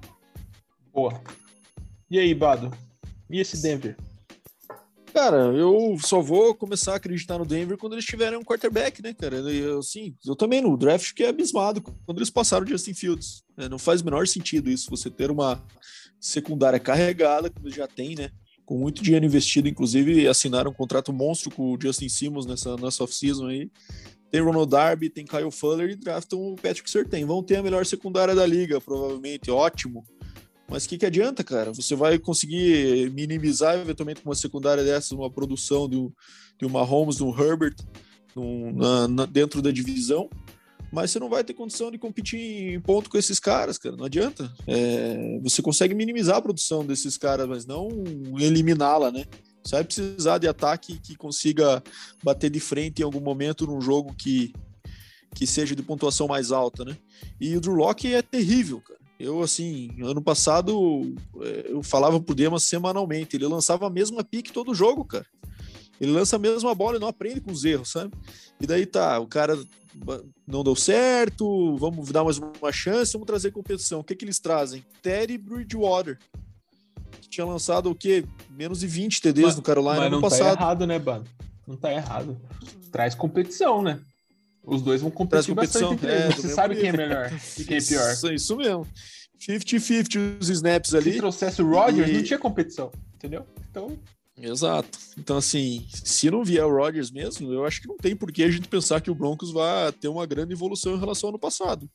[0.93, 1.19] Boa.
[2.09, 2.71] E aí, Bado?
[3.29, 3.97] E esse Denver?
[5.15, 9.13] Cara, eu só vou começar a acreditar no Denver quando eles tiverem um quarterback, né,
[9.13, 9.37] cara?
[9.37, 13.41] Eu, assim, eu também no draft fiquei abismado quando eles passaram o Justin Fields.
[13.55, 13.69] Né?
[13.69, 15.63] Não faz o menor sentido isso, você ter uma
[16.19, 18.29] secundária carregada, como já tem, né?
[18.65, 23.01] Com muito dinheiro investido, inclusive assinaram um contrato monstro com o Justin Simmons nessa, nessa
[23.01, 23.71] off-season aí.
[24.29, 27.23] Tem Ronald Darby, tem Kyle Fuller e draftam o Patrick Surtain.
[27.23, 29.49] Vão ter a melhor secundária da liga, provavelmente.
[29.49, 30.03] Ótimo.
[30.67, 31.71] Mas o que, que adianta, cara?
[31.73, 36.11] Você vai conseguir minimizar eventualmente com uma secundária dessa, uma produção de, um,
[36.57, 37.75] de uma Holmes, de um Herbert
[38.35, 40.29] um, na, na, dentro da divisão
[40.95, 43.97] mas você não vai ter condição de competir em ponto com esses caras, cara.
[43.97, 44.49] Não adianta.
[44.65, 47.89] É, você consegue minimizar a produção desses caras, mas não
[48.39, 49.25] eliminá-la, né?
[49.61, 51.83] Você vai precisar de ataque que consiga
[52.23, 54.53] bater de frente em algum momento num jogo que,
[55.33, 56.95] que seja de pontuação mais alta, né?
[57.41, 58.99] E o Drew Locke é terrível, cara.
[59.19, 63.35] Eu, assim, ano passado, é, eu falava pro Demas semanalmente.
[63.35, 65.25] Ele lançava a mesma pique todo jogo, cara.
[65.99, 68.13] Ele lança a mesma bola e não aprende com os erros, sabe?
[68.59, 69.57] E daí tá, o cara
[70.45, 74.01] não deu certo, vamos dar mais uma chance, vamos trazer competição.
[74.01, 74.83] O que, que eles trazem?
[75.01, 76.19] Terry Bridgewater,
[77.21, 78.25] que tinha lançado o quê?
[78.49, 80.57] Menos de 20 TDs mas, no Carolina mas não no tá passado.
[80.57, 81.23] Tá errado, né, Bano?
[81.65, 82.37] Não tá errado.
[82.91, 83.99] Traz competição, né?
[84.65, 86.11] Os dois vão competir competição, bastante.
[86.11, 88.11] É, Você sabe quem é melhor e quem é pior.
[88.11, 88.87] Isso, isso mesmo.
[89.39, 91.13] 50-50 os snaps ali.
[91.13, 92.13] Se trouxesse o Rogers, e...
[92.13, 93.45] não tinha competição, entendeu?
[93.69, 93.97] Então,
[94.37, 94.99] Exato.
[95.17, 98.43] Então, assim, se não vier o Rodgers mesmo, eu acho que não tem por que
[98.43, 101.39] a gente pensar que o Broncos vai ter uma grande evolução em relação ao ano
[101.39, 101.89] passado.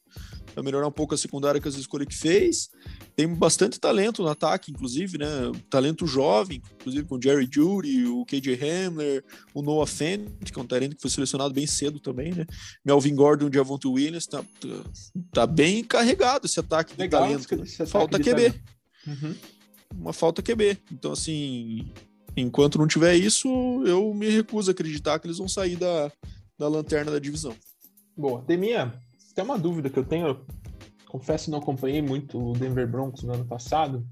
[0.54, 2.70] Vai melhorar um pouco a secundária que as escolhas que fez.
[3.14, 5.26] Tem bastante talento no ataque, inclusive, né?
[5.68, 9.22] Talento jovem, inclusive com o Jerry Judy, o KJ Hamler,
[9.52, 12.46] o Noah Fent, que é um talento que foi selecionado bem cedo também, né?
[12.82, 14.42] Melvin Gordon, o Javonte Williams, tá,
[15.30, 17.64] tá bem carregado esse ataque Legal, de talento.
[17.64, 18.54] esse ataque Falta QB.
[19.06, 19.34] Uhum.
[19.94, 20.78] Uma falta QB.
[20.90, 21.90] Então, assim,
[22.36, 23.48] enquanto não tiver isso,
[23.86, 26.10] eu me recuso a acreditar que eles vão sair da,
[26.58, 27.54] da lanterna da divisão.
[28.16, 28.42] Boa.
[28.42, 28.92] Deminha,
[29.34, 30.44] tem uma dúvida que eu tenho.
[31.08, 34.06] Confesso que não acompanhei muito o Denver Broncos no ano passado.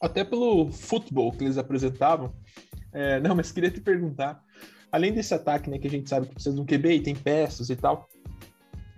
[0.00, 2.32] Até pelo futebol que eles apresentavam.
[2.92, 4.42] É, não, mas queria te perguntar.
[4.92, 7.14] Além desse ataque, né, que a gente sabe que precisa de um QB e tem
[7.14, 8.08] peças e tal.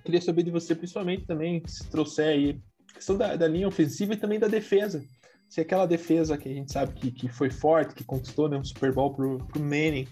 [0.05, 2.61] Queria saber de você, principalmente também, se trouxer aí
[2.91, 5.05] a questão da, da linha ofensiva e também da defesa.
[5.49, 8.65] Se aquela defesa que a gente sabe que, que foi forte, que conquistou né, um
[8.65, 10.07] Super Bowl pro, pro Manning,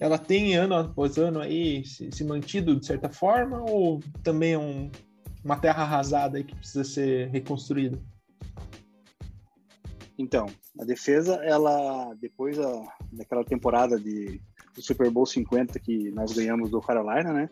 [0.00, 4.58] ela tem ano após ano aí se, se mantido de certa forma ou também é
[4.58, 4.90] um,
[5.44, 8.00] uma terra arrasada aí que precisa ser reconstruída?
[10.18, 10.46] Então,
[10.80, 12.82] a defesa, ela, depois da,
[13.12, 14.40] daquela temporada de,
[14.74, 17.50] do Super Bowl 50 que nós ganhamos do Carolina, né?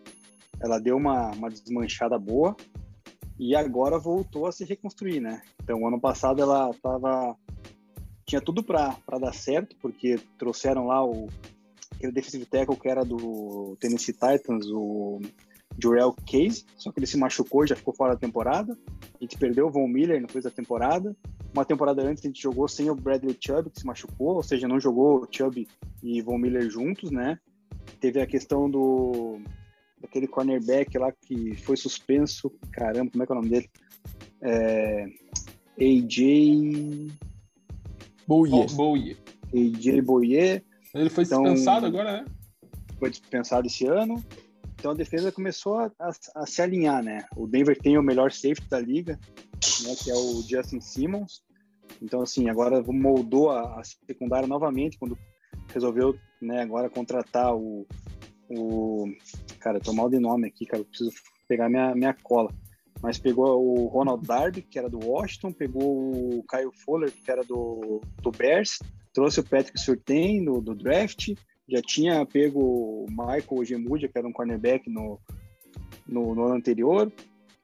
[0.62, 2.56] Ela deu uma, uma desmanchada boa
[3.44, 5.42] e agora voltou a se reconstruir, né?
[5.62, 7.36] Então, ano passado ela tava
[8.24, 11.28] tinha tudo para dar certo, porque trouxeram lá o
[11.94, 15.20] aquele defensive tackle que era do Tennessee Titans, o
[15.78, 18.78] Jorel Case, só que ele se machucou já ficou fora da temporada.
[19.02, 21.14] A gente perdeu o Von Miller no começo da temporada.
[21.52, 24.66] Uma temporada antes a gente jogou sem o Bradley Chubb, que se machucou, ou seja,
[24.66, 25.68] não jogou Chubb
[26.02, 27.38] e Von Miller juntos, né?
[28.00, 29.38] Teve a questão do
[30.04, 32.50] daquele cornerback lá que foi suspenso.
[32.70, 33.70] Caramba, como é que é o nome dele?
[34.42, 35.06] É,
[35.80, 37.10] AJ.
[38.26, 38.66] Bowie.
[38.74, 39.16] Bowie.
[39.52, 40.62] AJ Boyer.
[40.94, 42.24] Ele foi Então- dispensado agora, né?
[42.98, 44.24] foi dispensado esse ano.
[44.78, 47.24] Então a defesa começou a, a- a se alinhar, né?
[47.36, 49.18] O Denver tem o melhor safety da liga,
[49.82, 51.42] né, que é o Justin Simmons.
[52.02, 55.18] Então, assim, agora moldou a, a secundária novamente quando
[55.72, 57.86] resolveu, né, agora contratar o,
[58.56, 59.06] o...
[59.60, 61.12] Cara, eu tô mal de nome aqui, cara, eu preciso
[61.48, 62.52] pegar minha, minha cola.
[63.02, 67.42] Mas pegou o Ronald Darby, que era do Washington, pegou o Kyle Fuller, que era
[67.42, 68.78] do, do Bears,
[69.12, 71.34] trouxe o Patrick Surtain do, do draft,
[71.68, 75.20] já tinha pego o Michael Gemudia, que era um cornerback no,
[76.06, 77.12] no, no ano anterior.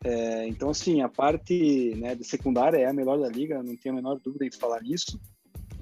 [0.03, 3.95] É, então, assim, a parte né, de secundária é a melhor da liga, não tenho
[3.95, 5.21] a menor dúvida em falar nisso.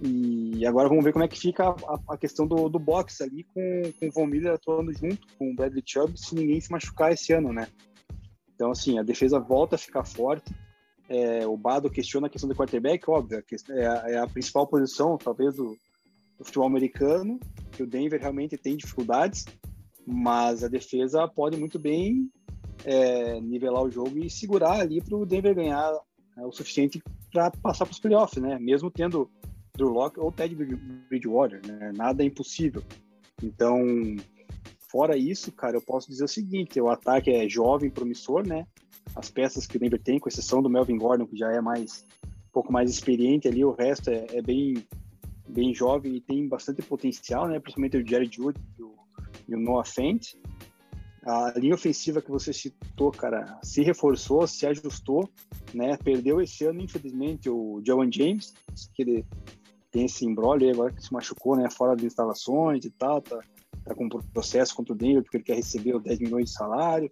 [0.00, 3.44] E agora vamos ver como é que fica a, a questão do, do boxe ali
[3.44, 7.12] com, com o Von Miller atuando junto com o Bradley Chubb, se ninguém se machucar
[7.12, 7.66] esse ano, né?
[8.54, 10.54] Então, assim, a defesa volta a ficar forte.
[11.08, 15.16] É, o Bado questiona a questão do quarterback, óbvio, é a, é a principal posição,
[15.16, 15.76] talvez, do,
[16.38, 17.40] do futebol americano,
[17.72, 19.46] que o Denver realmente tem dificuldades,
[20.06, 22.30] mas a defesa pode muito bem
[22.84, 25.92] é, nivelar o jogo e segurar ali para o Denver ganhar
[26.36, 28.58] é, o suficiente para passar para os playoffs, né?
[28.60, 29.30] Mesmo tendo
[29.78, 30.54] Drew Locke ou Ted
[31.08, 31.92] Bridgewater, né?
[31.94, 32.82] Nada é impossível.
[33.42, 33.78] Então,
[34.90, 38.66] fora isso, cara, eu posso dizer o seguinte: o ataque é jovem, promissor, né?
[39.14, 42.04] As peças que o Denver tem, com exceção do Melvin Gordon, que já é mais
[42.24, 44.84] um pouco mais experiente ali, o resto é, é bem
[45.48, 47.58] bem jovem e tem bastante potencial, né?
[47.58, 48.94] Principalmente o Jerry Judy e o,
[49.48, 50.34] e o Noah Fent.
[51.24, 55.28] A linha ofensiva que você citou, cara, se reforçou, se ajustou,
[55.74, 55.96] né?
[55.96, 58.54] Perdeu esse ano, infelizmente, o Joan James,
[58.94, 59.26] que ele
[59.98, 61.68] tem esse agora que se machucou, né?
[61.70, 63.40] Fora das instalações e tal, tá,
[63.84, 67.10] tá com processo contra o Denver porque ele quer receber os 10 milhões de salário,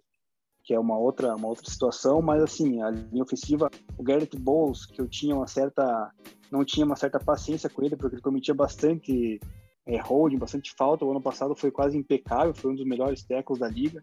[0.63, 4.85] que é uma outra, uma outra situação, mas assim, a linha ofensiva, o Garrett Bowles,
[4.85, 6.11] que eu tinha uma certa
[6.49, 9.37] não tinha uma certa paciência com ele, porque ele cometia bastante
[9.85, 11.03] é, holding, bastante falta.
[11.03, 14.01] O ano passado foi quase impecável, foi um dos melhores tackles da liga,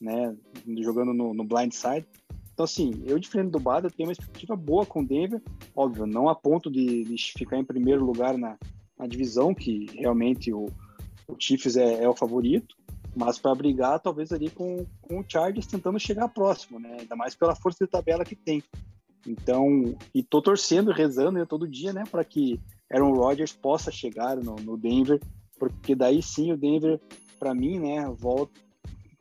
[0.00, 0.34] né,
[0.80, 2.06] jogando no, no blind side.
[2.52, 5.42] Então, assim, eu, diferente do Bada, tenho uma expectativa boa com o Denver,
[5.74, 8.58] óbvio, não a ponto de, de ficar em primeiro lugar na,
[8.98, 10.66] na divisão, que realmente o,
[11.26, 12.76] o Chiefs é, é o favorito,
[13.16, 17.34] mas para brigar, talvez ali com, com o Chargers tentando chegar próximo, né, ainda mais
[17.34, 18.62] pela força de tabela que tem.
[19.26, 22.60] Então, e tô torcendo, rezando né, todo dia, né, para que
[22.92, 25.20] Aaron Rodgers possa chegar no, no Denver,
[25.58, 27.00] porque daí sim o Denver,
[27.38, 28.52] para mim, né, volta,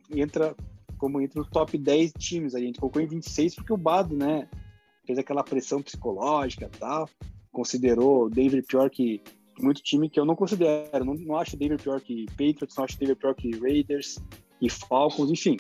[0.10, 0.56] entra
[1.02, 2.54] como entre os top 10 times.
[2.54, 4.48] A gente colocou em 26 porque o Bado, né,
[5.04, 7.10] fez aquela pressão psicológica e tal,
[7.52, 9.20] considerou o Denver pior que
[9.60, 11.04] muito time que eu não considero.
[11.04, 14.20] Não, não acho o Denver pior que Patriots, não acho o Denver pior que Raiders
[14.62, 15.58] e Falcons, enfim.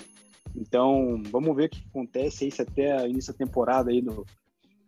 [0.55, 4.03] Então, vamos ver o que acontece aí se até início da temporada aí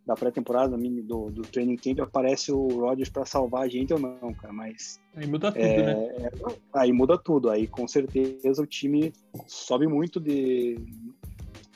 [0.06, 4.34] da pré-temporada, do, do training camp, aparece o Rodgers para salvar a gente ou não,
[4.34, 4.52] cara.
[4.52, 5.00] Mas.
[5.16, 6.08] Aí muda tudo, é, né?
[6.18, 6.30] É,
[6.74, 7.50] aí muda tudo.
[7.50, 9.12] Aí com certeza o time
[9.46, 10.78] sobe muito de,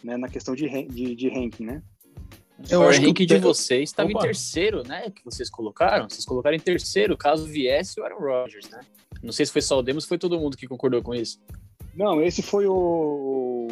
[0.04, 1.82] né, na questão de, de, de ranking, né?
[2.68, 5.10] Eu o acho ranking que de vocês estava em terceiro, né?
[5.10, 6.08] Que vocês colocaram.
[6.08, 8.80] Vocês colocaram em terceiro, caso viesse o Aaron Rodgers, né?
[9.22, 11.40] Não sei se foi só o Demos, foi todo mundo que concordou com isso.
[11.94, 12.72] Não, esse foi o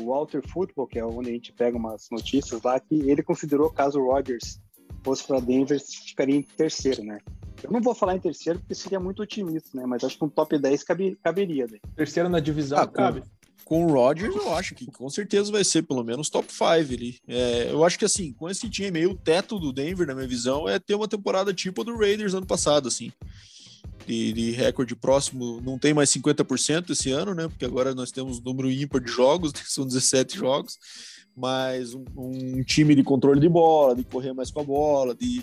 [0.05, 4.01] Walter Football, que é onde a gente pega umas notícias lá, que ele considerou caso
[4.01, 4.61] o Rodgers
[5.05, 7.19] fosse para Denver, ficaria em terceiro, né?
[7.63, 9.87] Eu não vou falar em terceiro porque seria muito otimista, né?
[9.87, 11.67] Mas acho que um top 10 cabe, caberia.
[11.67, 11.79] Né?
[11.95, 13.23] Terceiro na divisão ah, cabe.
[13.65, 16.65] Com, com o Rodgers, eu acho que com certeza vai ser pelo menos top 5
[16.71, 17.19] ali.
[17.27, 20.29] É, eu acho que assim, com esse time aí, o teto do Denver, na minha
[20.29, 23.13] visão, é ter uma temporada tipo a do Raiders ano passado, assim
[24.07, 27.49] de, de recorde próximo, não tem mais 50% esse ano, né?
[27.49, 30.79] Porque agora nós temos um número ímpar de jogos, são 17 jogos,
[31.37, 35.43] mas um, um, time de controle de bola, de correr mais com a bola, de,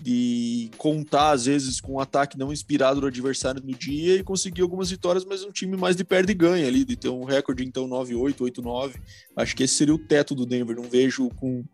[0.00, 4.62] de contar às vezes com um ataque não inspirado do adversário no dia e conseguir
[4.62, 7.64] algumas vitórias, mas um time mais de perde e ganha ali, de ter um recorde
[7.64, 8.94] então 9-8, 8-9.
[9.36, 10.76] Acho que esse seria o teto do Denver.
[10.76, 11.64] Não vejo com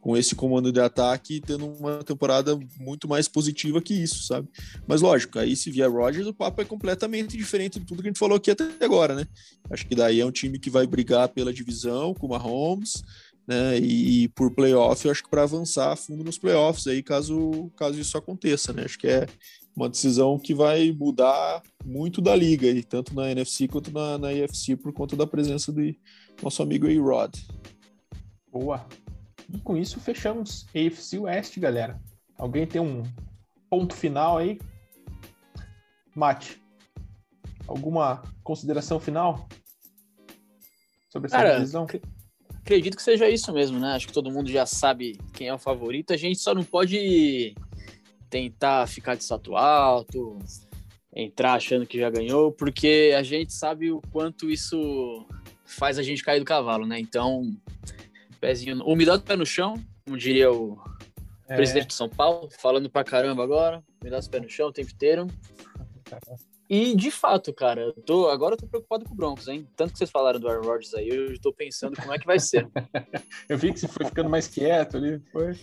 [0.00, 4.48] com esse comando de ataque tendo uma temporada muito mais positiva que isso, sabe?
[4.86, 8.10] Mas lógico, aí se vier Rodgers, o papo é completamente diferente de tudo que a
[8.10, 9.26] gente falou aqui até agora, né?
[9.70, 13.02] Acho que daí é um time que vai brigar pela divisão com o Mahomes,
[13.46, 13.78] né?
[13.78, 17.70] E, e por playoff, eu acho que para avançar a fundo nos playoffs aí, caso,
[17.76, 18.84] caso isso aconteça, né?
[18.84, 19.26] Acho que é
[19.74, 24.32] uma decisão que vai mudar muito da liga, aí, tanto na NFC quanto na, na
[24.32, 25.96] IFC, por conta da presença de
[26.42, 27.36] nosso amigo A-Rod.
[28.50, 28.86] Boa.
[29.52, 32.00] E com isso fechamos AFC West, galera.
[32.36, 33.02] Alguém tem um
[33.70, 34.58] ponto final aí?
[36.14, 36.60] Mate,
[37.66, 39.48] alguma consideração final
[41.08, 41.86] sobre essa Cara, divisão?
[42.60, 43.92] Acredito que seja isso mesmo, né?
[43.92, 46.12] Acho que todo mundo já sabe quem é o favorito.
[46.12, 47.54] A gente só não pode
[48.28, 50.38] tentar ficar de salto alto,
[51.14, 55.26] entrar achando que já ganhou, porque a gente sabe o quanto isso
[55.64, 57.00] faz a gente cair do cavalo, né?
[57.00, 57.56] Então,
[58.38, 59.74] pezinho, umidade do pé no chão,
[60.04, 60.78] como diria o
[61.48, 61.56] é.
[61.56, 64.90] presidente de São Paulo, falando pra caramba agora, umidade do pé no chão o tempo
[64.90, 65.26] inteiro.
[66.70, 69.66] E de fato, cara, eu tô, agora eu tô preocupado com o Broncos, hein?
[69.74, 72.38] Tanto que vocês falaram do Aaron Rodgers aí, eu tô pensando como é que vai
[72.38, 72.68] ser.
[73.48, 75.56] eu vi que você foi ficando mais quieto ali, foi.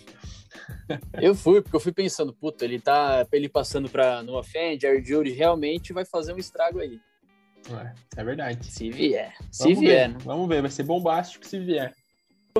[1.22, 5.08] eu fui, porque eu fui pensando, puta, ele tá ele passando pra Noah Fan, Jared
[5.08, 7.00] Judy realmente vai fazer um estrago aí.
[7.70, 8.66] É, é verdade.
[8.66, 9.36] Se vier.
[9.50, 10.08] Se Vamos vier.
[10.08, 10.14] Ver.
[10.14, 10.24] Né?
[10.24, 11.94] Vamos ver, vai ser bombástico se vier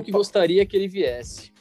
[0.02, 1.52] que gostaria que ele viesse.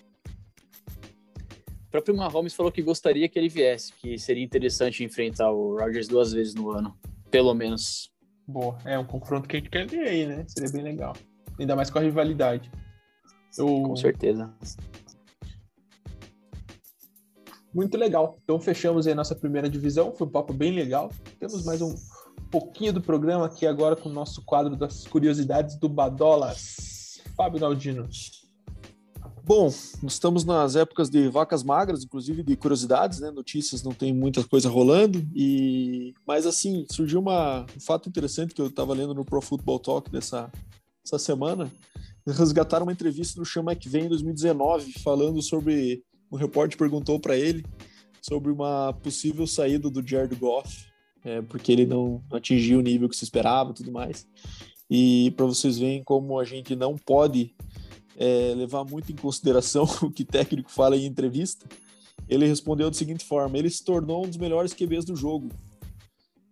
[1.88, 6.08] O próprio Mahomes falou que gostaria que ele viesse, que seria interessante enfrentar o Rodgers
[6.08, 6.98] duas vezes no ano,
[7.32, 8.12] pelo menos.
[8.48, 10.46] Boa, é um confronto que a gente quer ver aí, né?
[10.48, 11.16] Seria bem legal.
[11.60, 12.70] Ainda mais com a rivalidade.
[13.58, 13.66] Eu...
[13.66, 14.54] Com certeza.
[17.74, 18.40] Muito legal.
[18.44, 20.14] Então fechamos aí a nossa primeira divisão.
[20.14, 21.10] Foi um papo bem legal.
[21.40, 21.94] Temos mais um
[22.50, 26.95] pouquinho do programa aqui agora com o nosso quadro das curiosidades do Badolas.
[27.36, 28.08] Fábio Naldino.
[29.44, 29.72] Bom,
[30.04, 33.30] estamos nas épocas de vacas magras, inclusive de curiosidades, né?
[33.30, 38.62] Notícias não tem muita coisa rolando e mas assim, surgiu uma, um fato interessante que
[38.62, 40.52] eu estava lendo no Pro Football Talk dessa
[41.06, 41.72] essa semana.
[42.26, 47.64] Resgataram uma entrevista do Sean McVay em 2019 falando sobre o repórter perguntou para ele
[48.20, 50.88] sobre uma possível saída do Jared Goff,
[51.24, 54.28] é, porque ele não atingiu o nível que se esperava, tudo mais.
[54.90, 57.56] E para vocês verem como a gente não pode
[58.18, 61.66] é, levar muito em consideração o que técnico fala em entrevista,
[62.28, 65.50] ele respondeu da seguinte forma: ele se tornou um dos melhores QBs do jogo.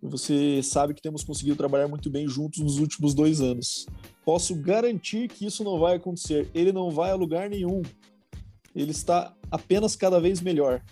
[0.02, 3.86] Você sabe que temos conseguido trabalhar muito bem juntos nos últimos dois anos.
[4.26, 6.50] Posso garantir que isso não vai acontecer.
[6.54, 7.82] Ele não vai a lugar nenhum.
[8.76, 10.84] Ele está apenas cada vez melhor.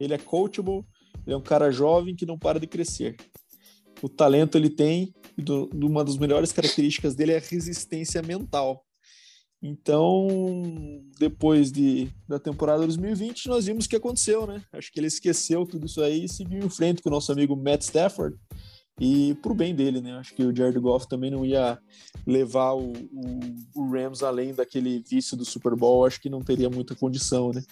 [0.00, 0.84] Ele é coachable,
[1.24, 3.16] ele é um cara jovem que não para de crescer.
[4.02, 8.84] O talento ele tem do, uma das melhores características dele é a resistência mental.
[9.60, 10.28] Então,
[11.18, 14.62] depois de, da temporada 2020, nós vimos o que aconteceu, né?
[14.72, 17.56] Acho que ele esqueceu tudo isso aí e seguiu em frente com o nosso amigo
[17.56, 18.36] Matt Stafford.
[19.00, 20.14] E pro bem dele, né?
[20.14, 21.78] Acho que o Jared Goff também não ia
[22.26, 23.40] levar o, o,
[23.74, 26.04] o Rams além daquele vício do Super Bowl.
[26.04, 27.62] Acho que não teria muita condição, né?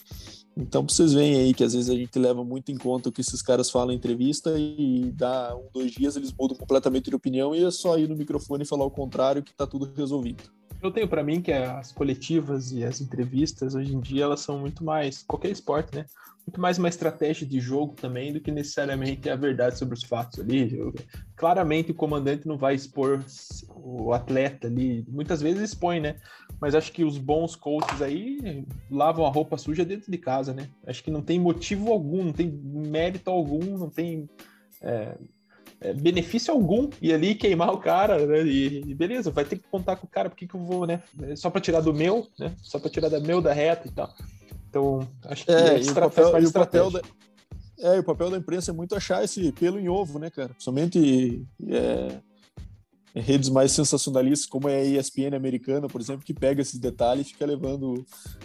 [0.56, 3.20] Então, vocês veem aí que às vezes a gente leva muito em conta o que
[3.20, 7.54] esses caras falam em entrevista e dá um, dois dias eles mudam completamente de opinião
[7.54, 10.44] e é só ir no microfone e falar o contrário que tá tudo resolvido.
[10.82, 14.58] Eu tenho para mim que as coletivas e as entrevistas hoje em dia elas são
[14.58, 16.06] muito mais qualquer esporte, né?
[16.46, 20.38] Muito mais uma estratégia de jogo também do que necessariamente a verdade sobre os fatos
[20.38, 20.78] ali.
[21.34, 23.24] Claramente o comandante não vai expor
[23.74, 26.16] o atleta ali, muitas vezes expõe, né?
[26.60, 30.68] Mas acho que os bons coaches aí lavam a roupa suja dentro de casa, né?
[30.86, 34.28] Acho que não tem motivo algum, não tem mérito algum, não tem
[34.82, 35.16] é,
[35.80, 38.42] é, benefício algum e ali queimar o cara, né?
[38.42, 41.02] E, e, beleza, vai ter que contar com o cara, porque que eu vou, né?
[41.34, 42.54] Só para tirar do meu, né?
[42.62, 44.12] Só para tirar da meu da reta e tal.
[44.68, 47.00] Então, acho que é, e o papel, e o papel da,
[47.78, 50.52] é, o papel da imprensa é muito achar esse pelo em ovo, né, cara?
[50.58, 52.20] Somente é,
[53.20, 57.30] redes mais sensacionalistas, como é a ESPN americana, por exemplo, que pega esses detalhes e
[57.30, 58.04] fica levando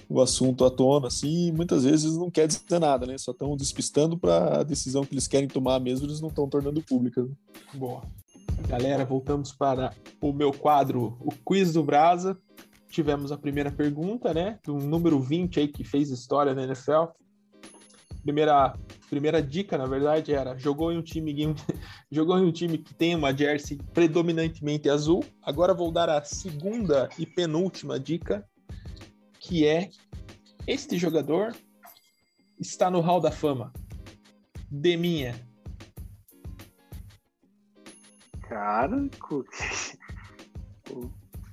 [0.10, 3.18] o assunto à tona, assim, e muitas vezes não quer dizer nada, né?
[3.18, 6.82] Só estão despistando para a decisão que eles querem tomar mesmo, eles não estão tornando
[6.82, 7.22] pública.
[7.22, 7.30] Né?
[7.74, 8.02] Boa.
[8.68, 12.38] Galera, voltamos para o meu quadro, o Quiz do Brasa.
[12.90, 14.60] Tivemos a primeira pergunta, né?
[14.66, 17.06] Do número 20 aí que fez história na NFL.
[18.22, 18.76] Primeira
[19.12, 21.36] primeira dica, na verdade, era jogou em um time
[22.10, 25.22] jogou em um time que tem uma jersey predominantemente azul.
[25.44, 28.48] Agora vou dar a segunda e penúltima dica,
[29.38, 29.90] que é
[30.66, 31.54] este jogador
[32.58, 33.74] está no Hall da Fama.
[34.70, 35.36] Deminha.
[38.48, 38.96] Cara,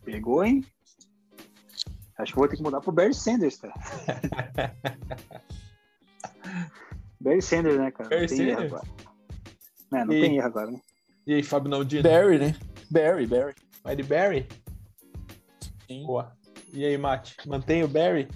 [0.04, 0.64] pegou, hein?
[2.18, 3.74] Acho que vou ter que mudar pro Barry Sanders, cara.
[7.21, 8.09] Barry Sanders, né, cara?
[8.09, 8.59] Barry não tem Sanders?
[8.59, 8.89] erro agora.
[9.93, 10.21] É, não e...
[10.21, 10.81] tem erro agora, né?
[11.27, 12.03] E aí, Fábio Naldino?
[12.03, 12.57] Barry, né?
[12.91, 13.55] Barry, Barry.
[13.85, 14.47] Vai de Barry?
[15.87, 16.07] Sim.
[16.07, 16.33] Boa.
[16.73, 18.29] E aí, Mate, mantém o Barry?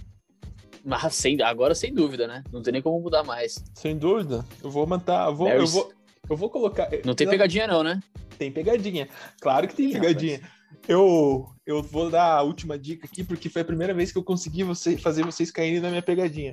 [0.84, 2.42] Mas sem, agora sem dúvida, né?
[2.52, 3.62] Não tem nem como mudar mais.
[3.74, 4.44] Sem dúvida.
[4.62, 5.12] Eu vou manter.
[5.12, 5.92] Eu vou, eu vou,
[6.28, 6.88] eu vou colocar.
[7.04, 8.00] Não tem pegadinha, não, né?
[8.36, 9.08] Tem pegadinha.
[9.40, 10.40] Claro que tem Sim, pegadinha.
[10.88, 14.24] Eu, eu vou dar a última dica aqui, porque foi a primeira vez que eu
[14.24, 16.52] consegui você, fazer vocês caírem na minha pegadinha.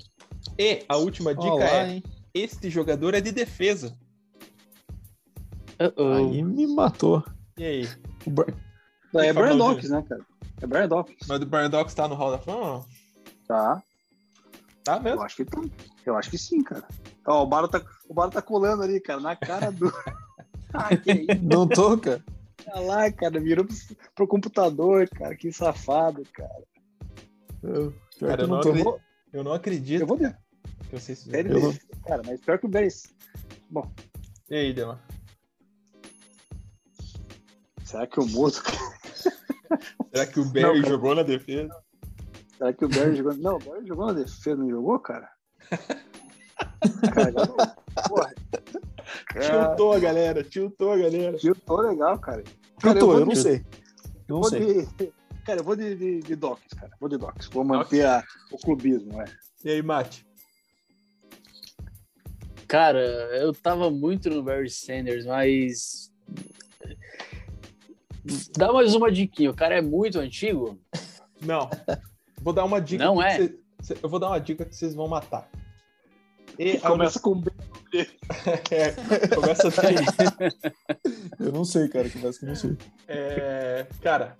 [0.58, 2.04] E a última dica Olá, é: hein?
[2.34, 3.98] Este jogador é de defesa.
[5.80, 6.18] Uh -oh.
[6.18, 7.24] Aí me matou.
[7.58, 7.90] E aí?
[9.14, 10.26] O é Brian Dawkins, né, cara?
[10.62, 11.28] É Brian Dawkins.
[11.28, 12.86] Mas o Brian Dawkins tá no Hall da Fama?
[13.48, 13.82] Tá.
[14.84, 15.20] Tá mesmo?
[15.20, 15.62] Eu acho que tá.
[16.06, 16.88] Eu acho que sim, cara.
[17.26, 19.92] Ó, o Baro tá, o Baro tá colando ali, cara, na cara do.
[20.74, 21.44] ah, que isso?
[21.44, 22.24] Não tô, cara.
[22.68, 23.76] Olha lá, cara, virou pro,
[24.16, 25.36] pro computador, cara.
[25.36, 26.64] Que safado, cara.
[27.62, 29.02] Eu, cara, eu não, não acredito,
[29.34, 30.02] eu não acredito.
[30.02, 30.38] Eu vou ver.
[30.90, 31.74] Que vocês eu...
[32.06, 32.90] Cara, mas pior que o Barry.
[33.70, 33.92] Bom.
[34.50, 35.00] E aí, Dema?
[37.84, 38.56] Será que o mudo?
[40.14, 41.70] Será que o Barry não, jogou na defesa?
[42.58, 43.36] Será que o Barry jogou?
[43.36, 45.30] Não, o Barry jogou na defesa, não jogou, cara?
[47.14, 47.32] cara,
[48.08, 48.34] porra.
[49.32, 51.38] Tiltou a galera, tiltou a galera.
[51.38, 52.44] Tiltou legal, cara.
[52.80, 53.66] Tiltou, eu, eu, não sei.
[54.28, 54.86] Eu não sei.
[54.86, 55.14] De...
[55.46, 56.92] Cara, eu vou de, de, de Docs, cara.
[57.00, 57.48] Vou de Docs.
[57.48, 59.26] Vou manter a, o clubismo, é.
[59.64, 60.24] E aí, Mate?
[62.70, 63.00] Cara,
[63.36, 66.14] eu tava muito no Barry Sanders, mas.
[68.56, 69.50] Dá mais uma diquinha.
[69.50, 70.80] O cara é muito antigo?
[71.42, 71.68] Não.
[72.40, 73.04] Vou dar uma dica.
[73.04, 73.52] Não é?
[73.82, 73.98] Cê...
[74.04, 75.50] eu vou dar uma dica que vocês vão matar.
[76.60, 77.52] E começa com B.
[78.70, 78.92] é,
[79.34, 79.96] começa daí.
[81.40, 82.08] eu não sei, cara.
[82.08, 82.78] Começa com não sei.
[83.08, 84.38] É, cara,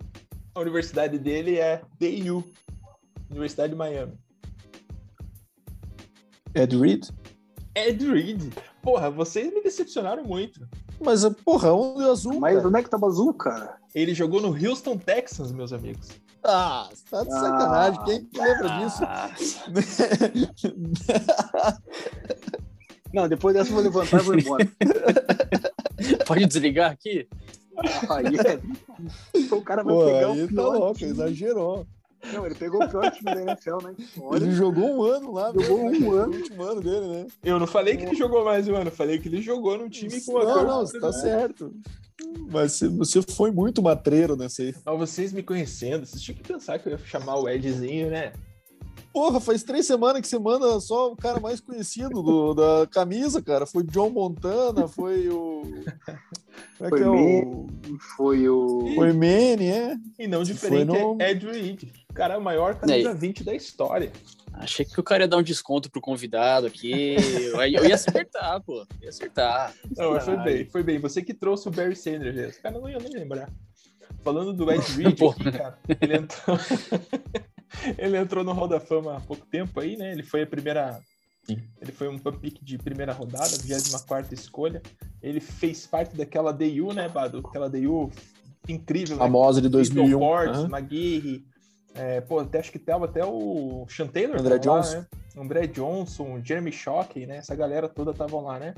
[0.54, 2.44] a universidade dele é DU,
[3.28, 4.16] Universidade de Miami.
[6.54, 7.08] Ed Reed?
[7.74, 8.52] Ed Reed.
[8.82, 10.66] Porra, vocês me decepcionaram muito.
[11.00, 12.40] Mas, porra, onde é azul?
[12.40, 12.68] Mas cara?
[12.68, 13.76] onde é que tava azul, cara?
[13.94, 16.08] Ele jogou no Houston Texans, meus amigos.
[16.44, 18.00] Ah, tá de sacanagem.
[18.00, 19.02] Ah, Quem que lembra disso?
[23.12, 24.68] Não, depois dessa eu vou levantar e vou embora.
[26.26, 27.28] Pode desligar aqui?
[28.08, 29.54] Aí é...
[29.54, 31.86] O cara vai Pô, pegar aí o tá louco, exagerou.
[32.32, 33.94] Não, ele pegou o pior time da NFL, né?
[34.20, 34.44] Olha.
[34.44, 36.32] Ele jogou um ano lá, jogou um ano.
[36.32, 37.26] O último ano dele, né?
[37.42, 40.20] Eu não falei que ele jogou mais um ano, falei que ele jogou num time
[40.20, 41.74] com uma Não, não, você tá certo.
[42.50, 44.74] Mas você foi muito matreiro nessa aí.
[44.84, 48.32] Mas vocês me conhecendo, vocês tinham que pensar que eu ia chamar o Edzinho, né?
[49.12, 53.42] Porra, faz três semanas que você manda só o cara mais conhecido do, da camisa,
[53.42, 53.66] cara.
[53.66, 55.62] Foi John Montana, foi o.
[56.78, 57.66] Como é foi, que é o...
[58.16, 58.92] foi o.
[58.94, 59.96] Foi Manny, é.
[60.18, 61.16] E não diferente no...
[61.20, 61.82] é Ed Reed.
[62.08, 64.12] O cara é o maior camisa 20 da história.
[64.52, 67.16] Achei que o cara ia dar um desconto pro convidado aqui.
[67.52, 68.86] Eu ia acertar, pô.
[69.00, 69.74] Ia acertar.
[69.96, 70.98] Não, foi bem, foi bem.
[70.98, 73.50] Você que trouxe o Barry Sanders, esse cara não ia nem lembrar.
[74.22, 76.58] Falando do Ed Reed, aqui, cara, ele entrou.
[77.98, 80.12] ele entrou no Hall da Fama há pouco tempo aí, né?
[80.12, 81.00] Ele foi a primeira.
[81.44, 81.58] Sim.
[81.80, 84.82] Ele foi um pick de primeira rodada, 24 escolha.
[85.22, 87.38] Ele fez parte daquela DU, né, Bado?
[87.46, 88.10] Aquela DU
[88.68, 89.16] incrível.
[89.16, 89.62] Famosa né?
[89.62, 90.18] de 2001.
[90.18, 90.68] Portes, Aham.
[90.68, 91.44] Maguire,
[91.94, 94.38] é, pô, até, acho que tava até o Sean Taylor.
[94.38, 94.98] André tava lá, Johnson.
[94.98, 95.06] né?
[95.36, 97.38] André Johnson, o Jeremy Shockey, né?
[97.38, 98.74] Essa galera toda estavam lá, né?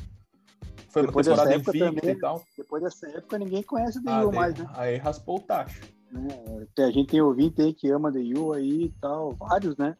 [0.88, 2.44] Foi uma Depois dessa temporada época invicta também, e tal.
[2.56, 4.66] Depois dessa época, ninguém conhece o Ah, DU daí- mais, né?
[4.74, 5.80] Aí raspou o tacho.
[6.12, 6.66] Né?
[6.78, 9.96] A gente tem ouvinte aí que ama DU aí e tal, vários, né?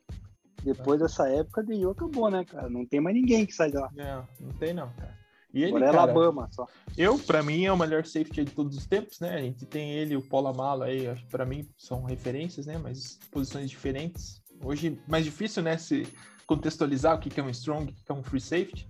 [0.63, 2.69] Depois dessa época, DU acabou, né, cara?
[2.69, 3.91] Não tem mais ninguém que sai de lá.
[3.95, 5.23] Não, não tem não, cara.
[5.53, 6.67] E ele, Agora é cara, Alabama só.
[6.97, 9.35] eu, pra mim, é o melhor safety de todos os tempos, né?
[9.35, 12.79] A gente tem ele, o Paulo Amalo aí, acho que pra mim são referências, né?
[12.79, 14.41] Mas posições diferentes.
[14.65, 15.77] Hoje, mais difícil, né?
[15.77, 16.07] Se
[16.47, 18.89] contextualizar o que é um strong, o que que é um free safety.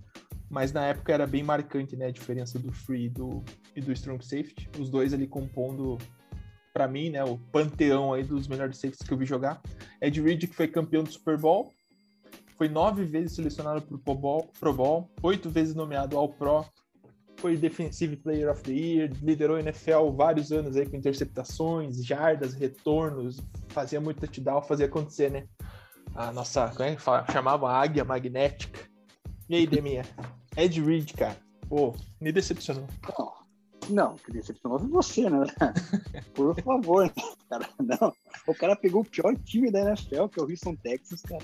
[0.49, 2.05] Mas na época era bem marcante, né?
[2.05, 3.43] A diferença do free e do,
[3.75, 4.69] e do strong safety.
[4.79, 5.97] Os dois ali compondo,
[6.73, 7.23] pra mim, né?
[7.23, 9.61] O panteão aí dos melhores safeties que eu vi jogar.
[10.01, 11.71] Ed Reed, que foi campeão do Super Bowl.
[12.57, 16.65] Foi nove vezes selecionado para o Pro Bowl, Pro Bowl, oito vezes nomeado ao Pro,
[17.37, 22.53] foi Defensive Player of the Year, liderou a NFL vários anos aí com interceptações, jardas,
[22.53, 25.47] retornos, fazia muito touchdown, fazia acontecer, né?
[26.15, 27.25] A nossa, como é que fala?
[27.31, 28.87] Chamava águia magnética.
[29.49, 30.05] E aí, Deminha?
[30.55, 31.35] Ed Reed, cara.
[31.67, 32.87] Pô, me decepcionou.
[33.89, 35.45] Não, que decepcionou foi você, né?
[36.33, 37.11] Por favor, né,
[37.49, 37.69] cara.
[37.79, 38.13] Não.
[38.47, 41.43] O cara pegou o pior time da NFL, que é o Houston Texas, cara.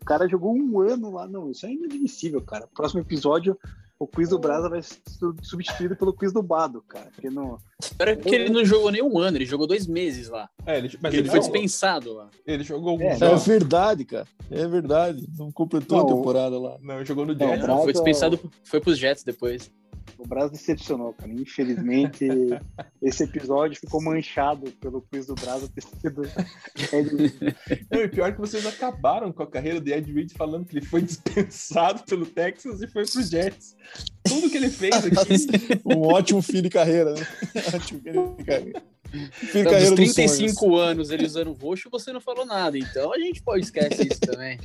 [0.00, 1.26] O cara jogou um ano lá.
[1.26, 2.68] Não, isso é inadmissível, cara.
[2.74, 3.58] Próximo episódio,
[3.98, 7.10] o quiz do Brasa vai ser su- substituído pelo quiz do Bado, cara.
[7.14, 7.58] Porque não.
[7.98, 10.48] Era que ele não jogou nem um ano, ele jogou dois meses lá.
[10.64, 12.30] É, ele, mas ele, ele, foi jogou, dispensado lá.
[12.46, 14.26] ele jogou alguns É, É verdade, cara.
[14.50, 15.28] É verdade.
[15.38, 16.78] Não completou Não, a temporada lá.
[16.80, 17.66] Não, ele jogou no Jets.
[17.66, 19.70] Foi dispensado, foi pros Jets depois.
[20.20, 21.32] O Brasa decepcionou, cara.
[21.32, 22.28] Infelizmente,
[23.00, 26.22] esse episódio ficou manchado pelo quiz do Brasa ter sido.
[27.90, 30.84] Não, e pior que vocês acabaram com a carreira de Ed Reed falando que ele
[30.84, 33.74] foi dispensado pelo Texas e foi pro Jets.
[34.22, 35.80] Tudo que ele fez aqui.
[35.86, 37.26] Um ótimo fim de carreira, né?
[37.74, 38.82] Ótimo fim de carreira.
[39.32, 40.80] Fim de Então, dos carreira dos 35 sonhos.
[40.80, 42.76] anos ele usando roxo, você não falou nada.
[42.76, 44.58] Então a gente pode esquecer isso também.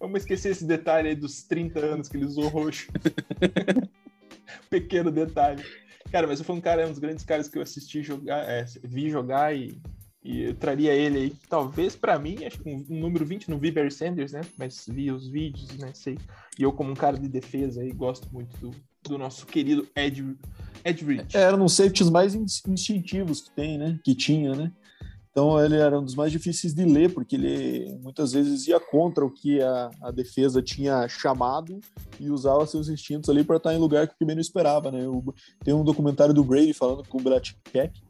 [0.00, 2.88] Vamos esquecer esse detalhe aí dos 30 anos que ele usou roxo.
[4.70, 5.62] Pequeno detalhe.
[6.10, 9.10] Cara, mas fui um cara, um dos grandes caras que eu assisti jogar, é, vi
[9.10, 9.78] jogar e,
[10.24, 11.32] e eu traria ele aí.
[11.50, 14.40] Talvez pra mim, acho que um, um número 20, não vi Barry Sanders, né?
[14.56, 15.90] Mas vi os vídeos, né?
[15.94, 16.16] Sei.
[16.58, 18.70] E eu, como um cara de defesa aí, gosto muito do,
[19.02, 20.34] do nosso querido Ed,
[20.82, 21.34] Ed Reed.
[21.34, 23.98] É, Era um safeties mais ins- instintivos que tem, né?
[24.02, 24.72] Que tinha, né?
[25.38, 29.24] Então ele era um dos mais difíceis de ler, porque ele muitas vezes ia contra
[29.24, 31.78] o que a, a defesa tinha chamado
[32.18, 34.98] e usava seus instintos ali para estar em lugar que o QB não esperava, né?
[35.62, 38.02] Tem um documentário do Brady falando com o Belichick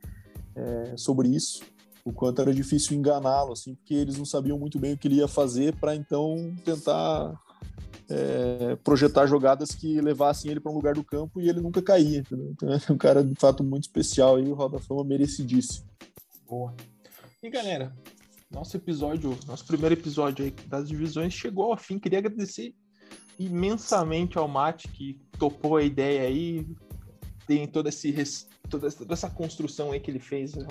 [0.56, 1.60] é, sobre isso,
[2.02, 5.16] o quanto era difícil enganá-lo, assim, porque eles não sabiam muito bem o que ele
[5.16, 7.38] ia fazer para então tentar
[8.08, 12.20] é, projetar jogadas que levassem ele para um lugar do campo e ele nunca caía.
[12.20, 12.52] entendeu?
[12.52, 15.86] Então é um cara de fato muito especial e o Roda Fama merecidíssimo.
[16.48, 16.74] Boa.
[17.42, 17.92] E galera,
[18.50, 21.98] nosso episódio, nosso primeiro episódio aí das divisões chegou ao fim.
[21.98, 22.74] Queria agradecer
[23.38, 26.66] imensamente ao Mate que topou a ideia aí,
[27.46, 28.12] tem todo esse
[28.68, 30.66] toda essa, toda essa construção aí que ele fez né,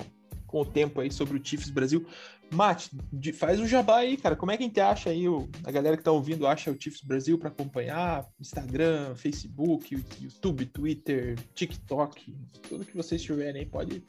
[0.46, 2.06] com o tempo aí sobre o Chiefs Brasil.
[2.50, 4.36] Mate, de- faz o jabá aí, cara.
[4.36, 6.78] Como é que a gente acha aí, o- a galera que tá ouvindo acha o
[6.80, 8.26] Chiefs Brasil para acompanhar?
[8.38, 12.36] Instagram, Facebook, YouTube, Twitter, TikTok,
[12.68, 14.02] tudo que vocês tiverem aí, pode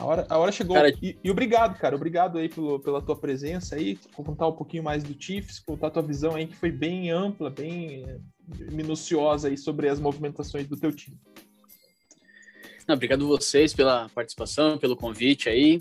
[0.00, 0.74] a hora, a hora chegou.
[0.76, 1.94] Cara- e, e obrigado, cara.
[1.94, 3.96] Obrigado aí pelo, pela tua presença aí.
[4.14, 7.50] Contar um pouquinho mais do Chiefs, contar a tua visão aí, que foi bem ampla,
[7.50, 8.18] bem eh,
[8.72, 11.18] minuciosa aí sobre as movimentações do teu time.
[12.88, 15.80] Não, obrigado vocês pela participação, pelo convite aí.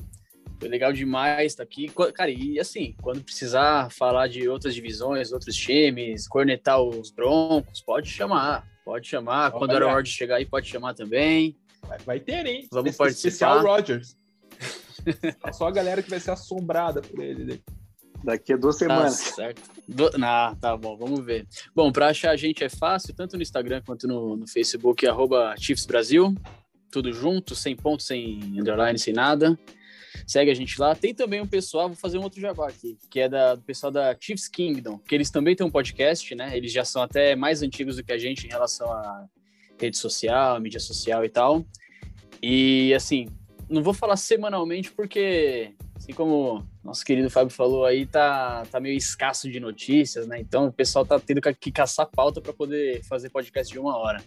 [0.59, 1.87] Foi legal demais estar aqui.
[1.89, 7.81] Co- Cara, e assim, quando precisar falar de outras divisões, outros times, cornetar os Broncos,
[7.81, 8.67] pode chamar.
[8.83, 9.51] Pode chamar.
[9.51, 11.55] Quando era hora de chegar aí, pode chamar também.
[11.89, 12.67] Vai, vai ter, hein?
[12.71, 13.27] Vamos Espe- participar.
[13.29, 14.17] Especial Rogers.
[15.53, 17.43] Só a galera que vai ser assombrada por ele.
[17.45, 17.59] né?
[18.23, 19.13] Daqui a duas Tá semanas.
[19.15, 19.61] certo.
[19.87, 20.11] Do...
[20.17, 21.47] Não, tá bom, vamos ver.
[21.73, 25.55] Bom, para achar a gente é fácil, tanto no Instagram quanto no, no Facebook, arroba
[25.57, 26.35] Chiefs Brasil.
[26.91, 29.57] Tudo junto, sem ponto, sem underline, sem nada.
[30.27, 30.93] Segue a gente lá.
[30.95, 33.91] Tem também um pessoal, vou fazer um outro jabá aqui, que é da, do pessoal
[33.91, 36.57] da Chiefs Kingdom, que eles também têm um podcast, né?
[36.57, 39.25] Eles já são até mais antigos do que a gente em relação a
[39.79, 41.65] rede social, mídia social e tal.
[42.41, 43.27] E assim,
[43.69, 48.97] não vou falar semanalmente porque, assim como nosso querido Fábio falou aí, tá, tá meio
[48.97, 50.39] escasso de notícias, né?
[50.39, 54.23] Então o pessoal tá tendo que caçar pauta para poder fazer podcast de uma hora.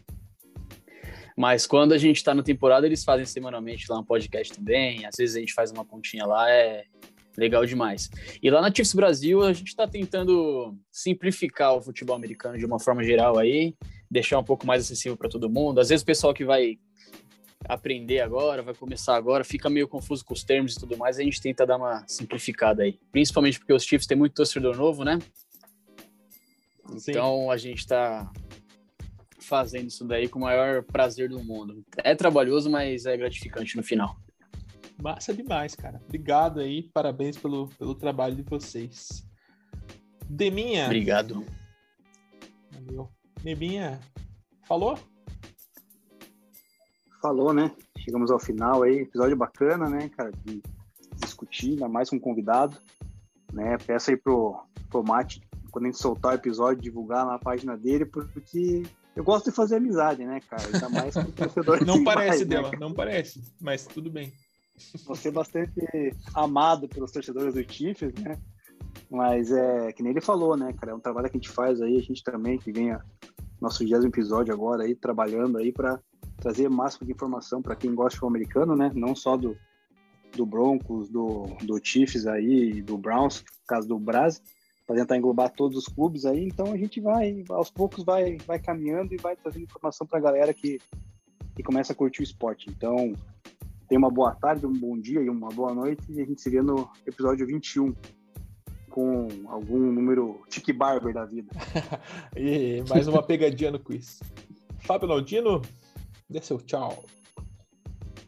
[1.36, 5.04] Mas quando a gente tá na temporada, eles fazem semanalmente lá um podcast também.
[5.06, 6.84] Às vezes a gente faz uma pontinha lá, é
[7.36, 8.10] legal demais.
[8.42, 12.78] E lá na Chiefs Brasil, a gente tá tentando simplificar o futebol americano de uma
[12.78, 13.74] forma geral aí,
[14.12, 15.80] deixar um pouco mais acessível para todo mundo.
[15.80, 16.78] Às vezes o pessoal que vai
[17.64, 21.22] aprender agora, vai começar agora, fica meio confuso com os termos e tudo mais, a
[21.22, 22.98] gente tenta dar uma simplificada aí.
[23.10, 25.18] Principalmente porque os Chiefs têm muito torcedor novo, né?
[26.98, 27.12] Sim.
[27.12, 28.30] Então a gente tá
[29.40, 31.82] fazendo isso daí com o maior prazer do mundo.
[31.98, 34.16] É trabalhoso, mas é gratificante no final.
[35.00, 36.00] Massa demais, cara.
[36.04, 39.26] Obrigado aí, parabéns pelo, pelo trabalho de vocês.
[40.28, 40.84] Deminha.
[40.84, 41.46] Obrigado.
[42.70, 43.10] Valeu.
[43.42, 44.00] Deminha,
[44.68, 44.96] falou?
[47.20, 47.72] Falou, né?
[47.98, 50.62] Chegamos ao final aí, episódio bacana, né, cara, de
[51.16, 52.76] discutir, ainda mais com um convidado,
[53.52, 53.76] né?
[53.78, 55.42] Peço aí pro, pro Mate,
[55.72, 58.84] quando a gente soltar o episódio, divulgar na página dele, porque
[59.16, 60.62] eu gosto de fazer amizade, né, cara?
[60.72, 61.82] Ainda mais com torcedor.
[61.86, 64.32] Não parece dela, né, não parece, mas tudo bem.
[65.04, 65.72] Você bastante
[66.32, 68.38] amado pelos torcedores do Chiefs, né?
[69.10, 70.92] Mas é que nem ele falou, né, cara?
[70.92, 73.04] É um trabalho que a gente faz aí, a gente também, que ganha
[73.60, 76.00] nosso 20 episódio agora aí, trabalhando aí para
[76.38, 78.90] trazer o máximo de informação para quem gosta futebol americano, né?
[78.94, 79.56] Não só do,
[80.34, 84.42] do Broncos, do, do Chiefs aí, do Browns, no caso do Brasil,
[84.86, 86.44] para tentar englobar todos os clubes aí.
[86.44, 90.22] Então a gente vai, aos poucos, vai, vai caminhando e vai trazendo informação para a
[90.22, 90.80] galera que,
[91.54, 92.68] que começa a curtir o esporte.
[92.68, 93.12] Então,
[93.88, 96.02] tenha uma boa tarde, um bom dia e uma boa noite.
[96.10, 97.94] E a gente se vê no episódio 21
[98.92, 101.50] com algum número tique barber da vida.
[102.36, 104.20] e mais uma pegadinha no quiz.
[104.80, 105.62] Fábio Laudino,
[106.28, 107.02] dê seu tchau.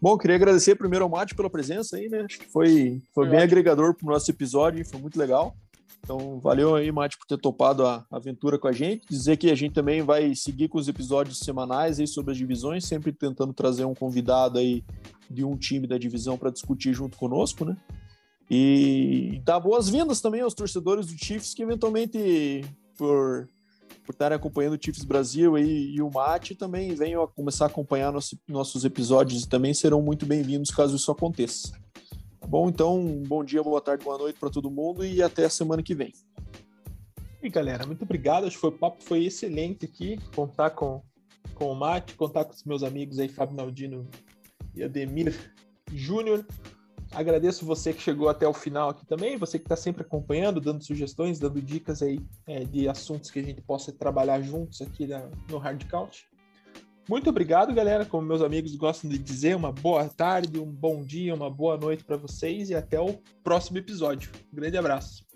[0.00, 2.22] Bom, queria agradecer primeiro ao Mate pela presença aí, né?
[2.22, 3.44] Acho que foi, foi, foi bem ótimo.
[3.44, 5.54] agregador para o nosso episódio, foi muito legal.
[6.00, 9.06] Então, valeu aí, Mate, por ter topado a aventura com a gente.
[9.08, 12.84] Dizer que a gente também vai seguir com os episódios semanais aí sobre as divisões,
[12.84, 14.82] sempre tentando trazer um convidado aí
[15.30, 17.76] de um time da divisão para discutir junto conosco, né?
[18.50, 22.62] E dar boas-vindas também aos torcedores do Chiefs que eventualmente,
[22.96, 23.48] por
[24.04, 27.68] por estarem acompanhando o Chiefs Brasil e, e o Mate também venham a começar a
[27.68, 31.72] acompanhar nosso, nossos episódios e também serão muito bem-vindos caso isso aconteça.
[32.38, 32.68] Tá bom?
[32.68, 35.94] Então, bom dia, boa tarde, boa noite para todo mundo e até a semana que
[35.94, 36.12] vem.
[37.42, 38.46] E galera, muito obrigado.
[38.46, 40.18] Acho que foi, o papo foi excelente aqui.
[40.34, 41.02] Contar com,
[41.54, 44.06] com o Mate, contar com os meus amigos aí, Fábio Naldino
[44.74, 45.54] e Ademir
[45.92, 46.46] Júnior.
[47.14, 50.82] Agradeço você que chegou até o final aqui também, você que está sempre acompanhando, dando
[50.82, 55.28] sugestões, dando dicas aí é, de assuntos que a gente possa trabalhar juntos aqui na,
[55.48, 56.26] no Hard Count.
[57.08, 58.04] Muito obrigado, galera.
[58.04, 62.02] Como meus amigos gostam de dizer, uma boa tarde, um bom dia, uma boa noite
[62.02, 64.32] para vocês e até o próximo episódio.
[64.52, 65.33] Um grande abraço.